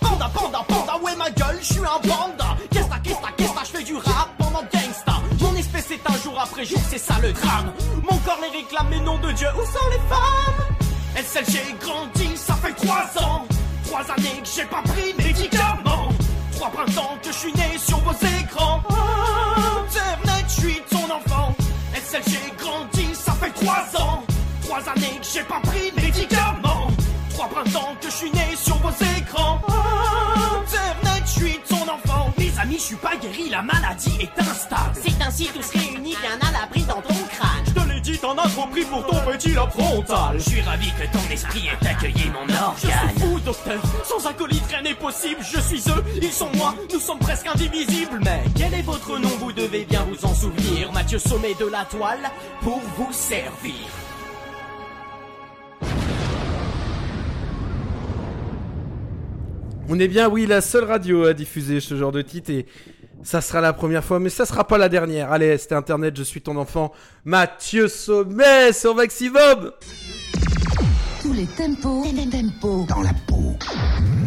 [0.00, 2.56] Panda, panda, panda, ouais ma gueule, je suis un panda.
[2.70, 5.14] Qu'est-ce que qu'est-ce que qu'est-ce que je fais du rap pendant gangsta.
[5.40, 7.72] Mon espèce est un jour après jour, c'est ça le drame.
[8.02, 10.76] Mon corps les réclame, mais nom de Dieu, où sont les femmes?
[11.16, 13.46] SL, j'ai grandi, ça fait trois ans.
[13.86, 15.85] Trois années que j'ai pas pris médicaments.
[16.66, 18.82] Trois printemps que je suis né sur vos écrans.
[19.86, 21.54] Internet, je suis ton enfant.
[21.94, 24.24] SL, j'ai grandi, ça fait trois ans.
[24.62, 26.88] Trois années que j'ai pas pris médicaments.
[27.30, 29.60] Trois printemps que je suis né sur vos écrans.
[30.64, 32.32] Internet, je suis ton enfant.
[32.36, 34.98] Mes amis, je suis pas guéri, la maladie est instable.
[35.00, 37.55] C'est ainsi tous réunis, bien à l'abri dans ton crâne.
[38.16, 41.30] Je t'en as trop pris pour ton petit lobe frontal Je suis ravi que ton
[41.30, 43.10] esprit ait accueilli mon Je organe.
[43.10, 45.40] suis fou docteur Sans acolyte, rien n'est possible.
[45.42, 48.18] Je suis eux, ils sont moi, nous sommes presque indivisibles.
[48.24, 49.28] Mais quel est votre nom?
[49.38, 50.90] Vous devez bien vous en souvenir.
[50.92, 52.30] Mathieu Sommet de la toile
[52.62, 53.74] pour vous servir.
[59.88, 62.66] On est bien, oui, la seule radio à diffuser ce genre de titre et
[63.22, 65.32] ça sera la première fois, mais ça sera pas la dernière.
[65.32, 66.92] Allez, c'était Internet, je suis ton enfant.
[67.24, 69.72] Mathieu Sommet sur Maximum
[71.20, 72.86] Tous les tempos, tempo.
[72.88, 73.56] Dans la peau.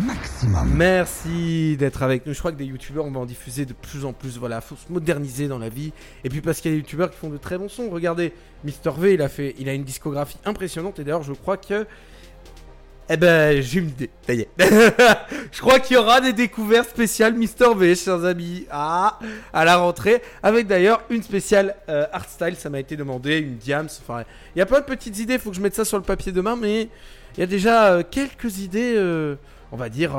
[0.05, 0.73] Maximum.
[0.75, 2.33] Merci d'être avec nous.
[2.33, 4.37] Je crois que des youtubeurs, on va en diffuser de plus en plus.
[4.37, 5.93] Voilà, faut se moderniser dans la vie.
[6.23, 7.89] Et puis parce qu'il y a des youtubeurs qui font de très bons sons.
[7.89, 8.33] Regardez,
[8.63, 10.99] Mister V, il a fait, il a une discographie impressionnante.
[10.99, 11.85] Et d'ailleurs, je crois que,
[13.11, 14.09] eh ben, j'ai une idée.
[14.25, 14.49] Ça y est.
[15.51, 18.67] je crois qu'il y aura des découvertes spéciales Mister V, chers amis.
[18.69, 19.17] Ah,
[19.51, 22.55] à la rentrée, avec d'ailleurs une spéciale euh, art style.
[22.55, 23.87] Ça m'a été demandé, une diams.
[24.01, 24.23] Enfin,
[24.55, 25.39] il y a plein de petites idées.
[25.39, 26.83] Faut que je mette ça sur le papier demain, mais
[27.35, 28.93] il y a déjà euh, quelques idées.
[28.95, 29.35] euh,
[29.71, 30.11] on va dire,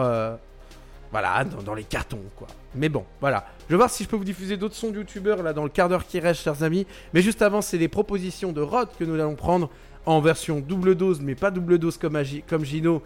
[1.11, 2.47] voilà, dans, dans les cartons, quoi.
[2.75, 3.47] Mais bon, voilà.
[3.69, 5.69] Je vais voir si je peux vous diffuser d'autres sons de youtubeurs là dans le
[5.69, 6.87] quart d'heure qui reste, chers amis.
[7.15, 9.71] Mais juste avant, c'est les propositions de Rod que nous allons prendre
[10.07, 13.03] en version double dose, mais pas double dose comme, Agi- Gino,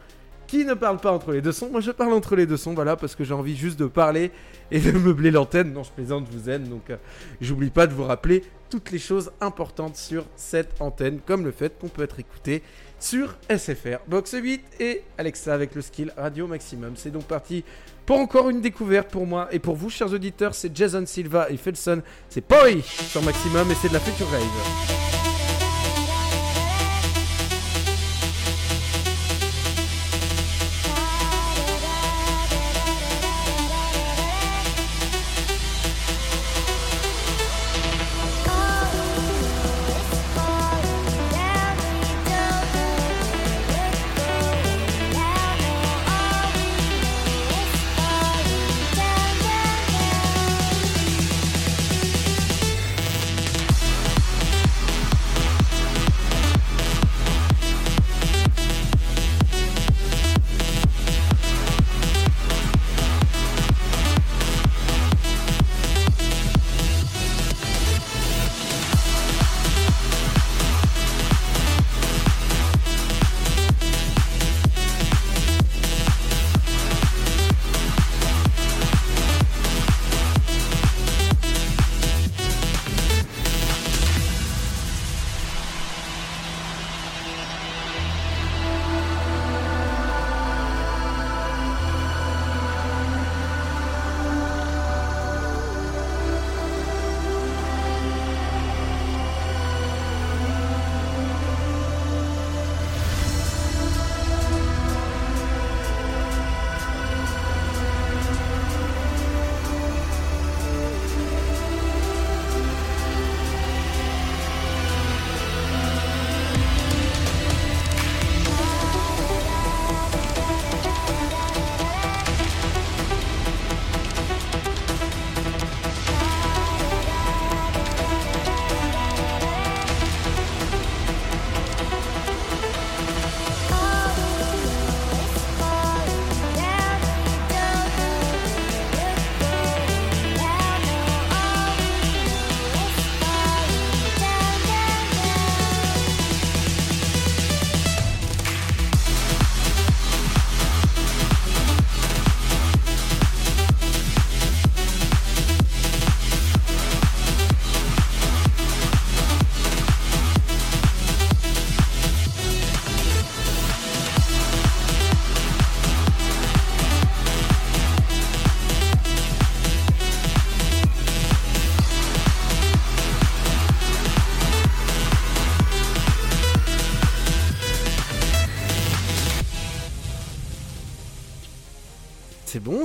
[0.46, 1.70] qui ne parle pas entre les deux sons.
[1.70, 4.30] Moi, je parle entre les deux sons, voilà, parce que j'ai envie juste de parler
[4.70, 5.72] et de meubler l'antenne.
[5.72, 6.96] Non, je plaisante, je vous aime, donc euh,
[7.40, 11.78] j'oublie pas de vous rappeler toutes les choses importantes sur cette antenne, comme le fait
[11.78, 12.62] qu'on peut être écouté
[12.98, 16.92] sur SFR, Box 8 et Alexa avec le skill Radio Maximum.
[16.96, 17.64] C'est donc parti
[18.06, 20.54] pour encore une découverte pour moi et pour vous, chers auditeurs.
[20.54, 22.02] C'est Jason Silva et Felson.
[22.28, 25.33] C'est Poi sur Maximum et c'est de la Future Rave.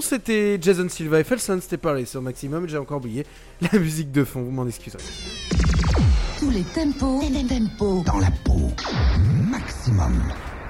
[0.10, 3.27] C'était Jason Silva et Felson, c'était parlé sur Maximum, j'ai encore oublié
[3.61, 5.03] la musique de fond, vous m'en excuserez.
[6.40, 8.02] Tous les tempos, tempo.
[8.07, 8.72] Dans la peau.
[9.52, 10.19] Maximum.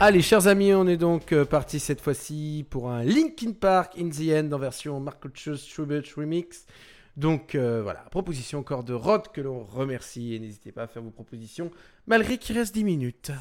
[0.01, 4.09] Allez, chers amis, on est donc euh, parti cette fois-ci pour un Linkin Park in
[4.09, 6.65] the End en version Marcus Schubert Remix.
[7.15, 11.01] Donc euh, voilà, proposition encore de Rod que l'on remercie et n'hésitez pas à faire
[11.01, 11.71] vos propositions
[12.07, 13.31] malgré qu'il reste 10 minutes.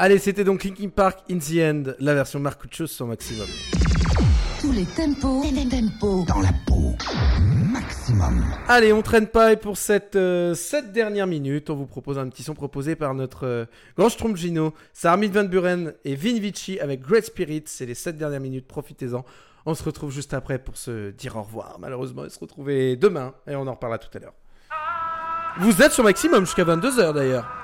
[0.00, 3.48] Allez, c'était donc Linkin Park in the End, la version Marcuccios sur Maximum.
[4.60, 6.24] Tous les tempos, tempo.
[6.28, 6.94] Dans la peau.
[7.72, 8.44] Maximum.
[8.68, 12.28] Allez, on traîne pas et pour cette, euh, cette dernière minute, on vous propose un
[12.28, 13.64] petit son proposé par notre euh,
[13.96, 17.64] grand Strombino, c'est Armin Van Buren et Vin Vici avec Great Spirit.
[17.66, 19.24] C'est les 7 dernières minutes, profitez-en.
[19.66, 23.34] On se retrouve juste après pour se dire au revoir, malheureusement, et se retrouver demain,
[23.48, 24.34] et on en reparlera tout à l'heure.
[25.58, 27.57] Vous êtes sur Maximum jusqu'à 22h d'ailleurs.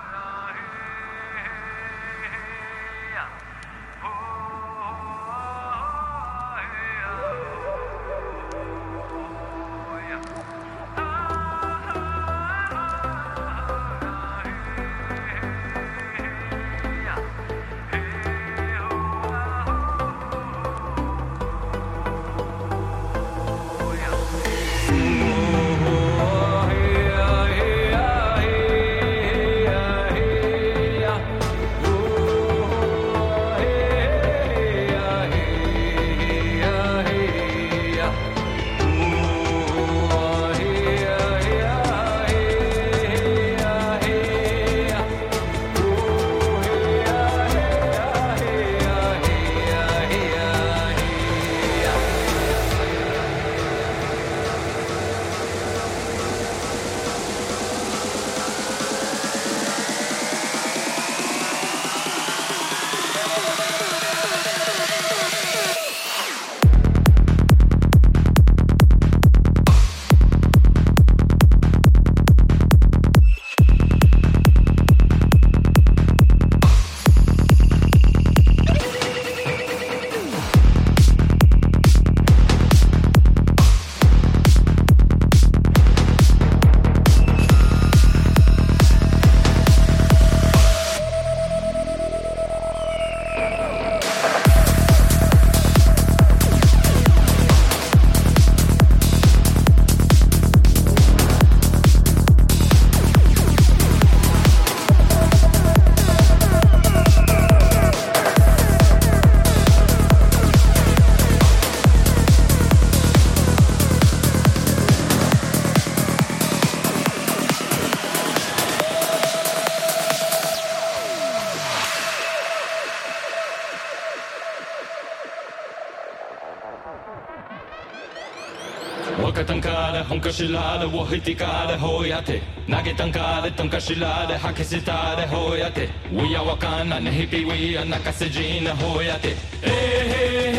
[130.33, 140.49] しらでを引いてかでほうやって投げたんかでとんかしらで吐き捨てたでほうやって We are わかんないね日々 We are 泣かせじなほうやってえへへ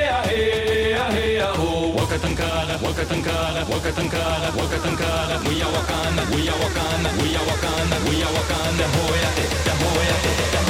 [0.00, 5.04] へやへやへやほうわかたんかでわかたんかでわかたんかでわかたんか
[5.40, 10.65] で We are わかんない We are わかんない We are わかんない We are わかんないほうやってだほうやってだ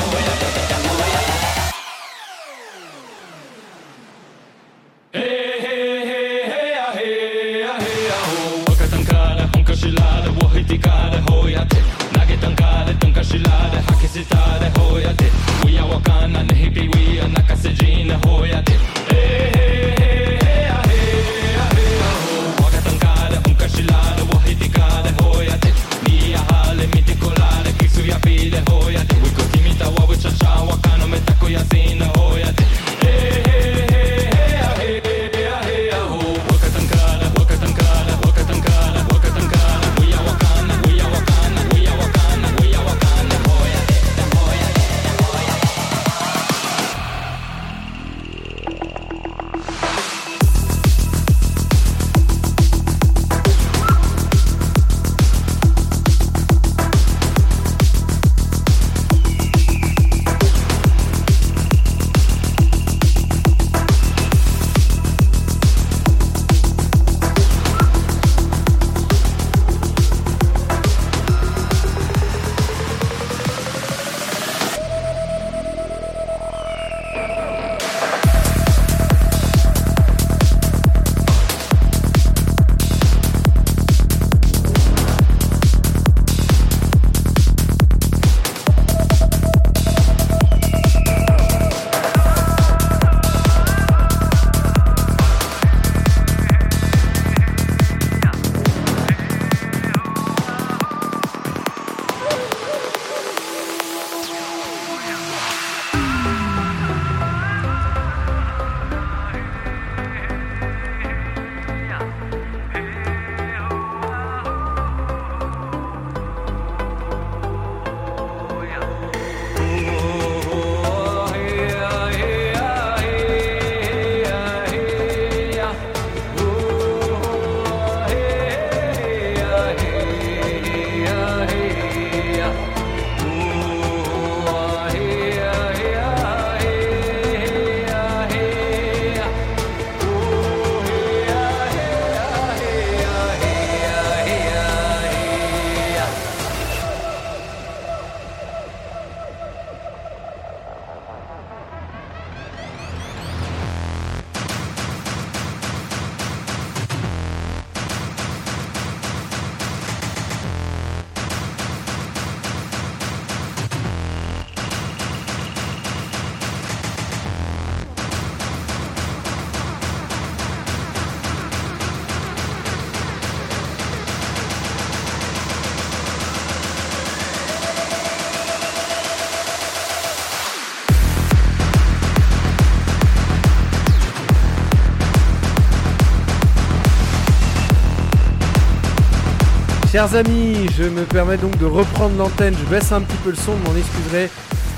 [189.97, 192.53] Chers amis, je me permets donc de reprendre l'antenne.
[192.55, 194.29] Je baisse un petit peu le son, vous m'en excuserez.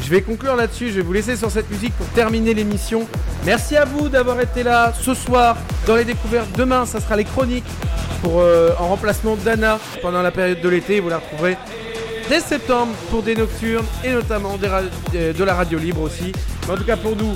[0.01, 0.91] Je vais conclure là-dessus.
[0.91, 3.05] Je vais vous laisser sur cette musique pour terminer l'émission.
[3.45, 6.47] Merci à vous d'avoir été là ce soir dans les découvertes.
[6.55, 7.67] Demain, ça sera les chroniques
[8.21, 11.01] pour, euh, en remplacement d'Anna pendant la période de l'été.
[11.01, 11.57] Vous la retrouverez
[12.29, 16.31] dès septembre pour des nocturnes et notamment euh, de la radio libre aussi.
[16.65, 17.35] Mais en tout cas pour nous,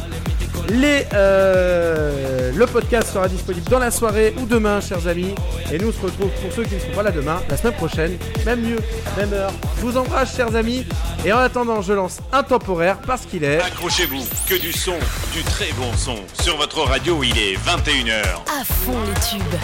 [0.72, 5.36] euh, le podcast sera disponible dans la soirée ou demain, chers amis.
[5.72, 7.73] Et nous on se retrouve pour ceux qui ne seront pas là demain, la semaine
[7.73, 8.80] prochaine, même mieux,
[9.18, 9.52] même heure.
[9.77, 10.85] Je vous embrasse, chers amis.
[11.26, 13.60] Et en attendant, je lance un temporaire parce qu'il est.
[13.61, 14.95] Accrochez-vous, que du son,
[15.34, 16.18] du très bon son.
[16.41, 18.23] Sur votre radio, il est 21h.
[18.48, 19.60] À fond les tubes.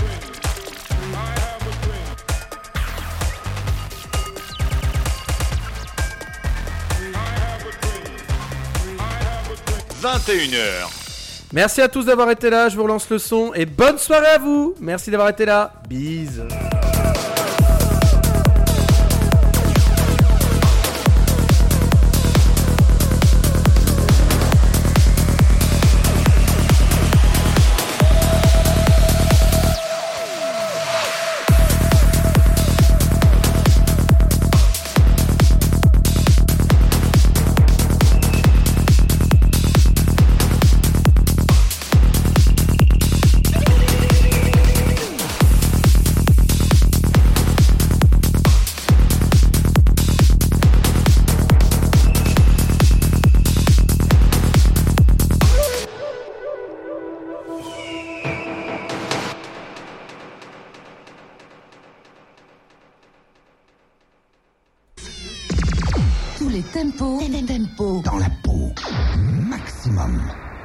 [10.01, 10.98] –21h.
[11.51, 12.69] Merci à tous d'avoir été là.
[12.69, 14.75] Je vous relance le son et bonne soirée à vous.
[14.79, 15.73] Merci d'avoir été là.
[15.87, 16.43] Bise.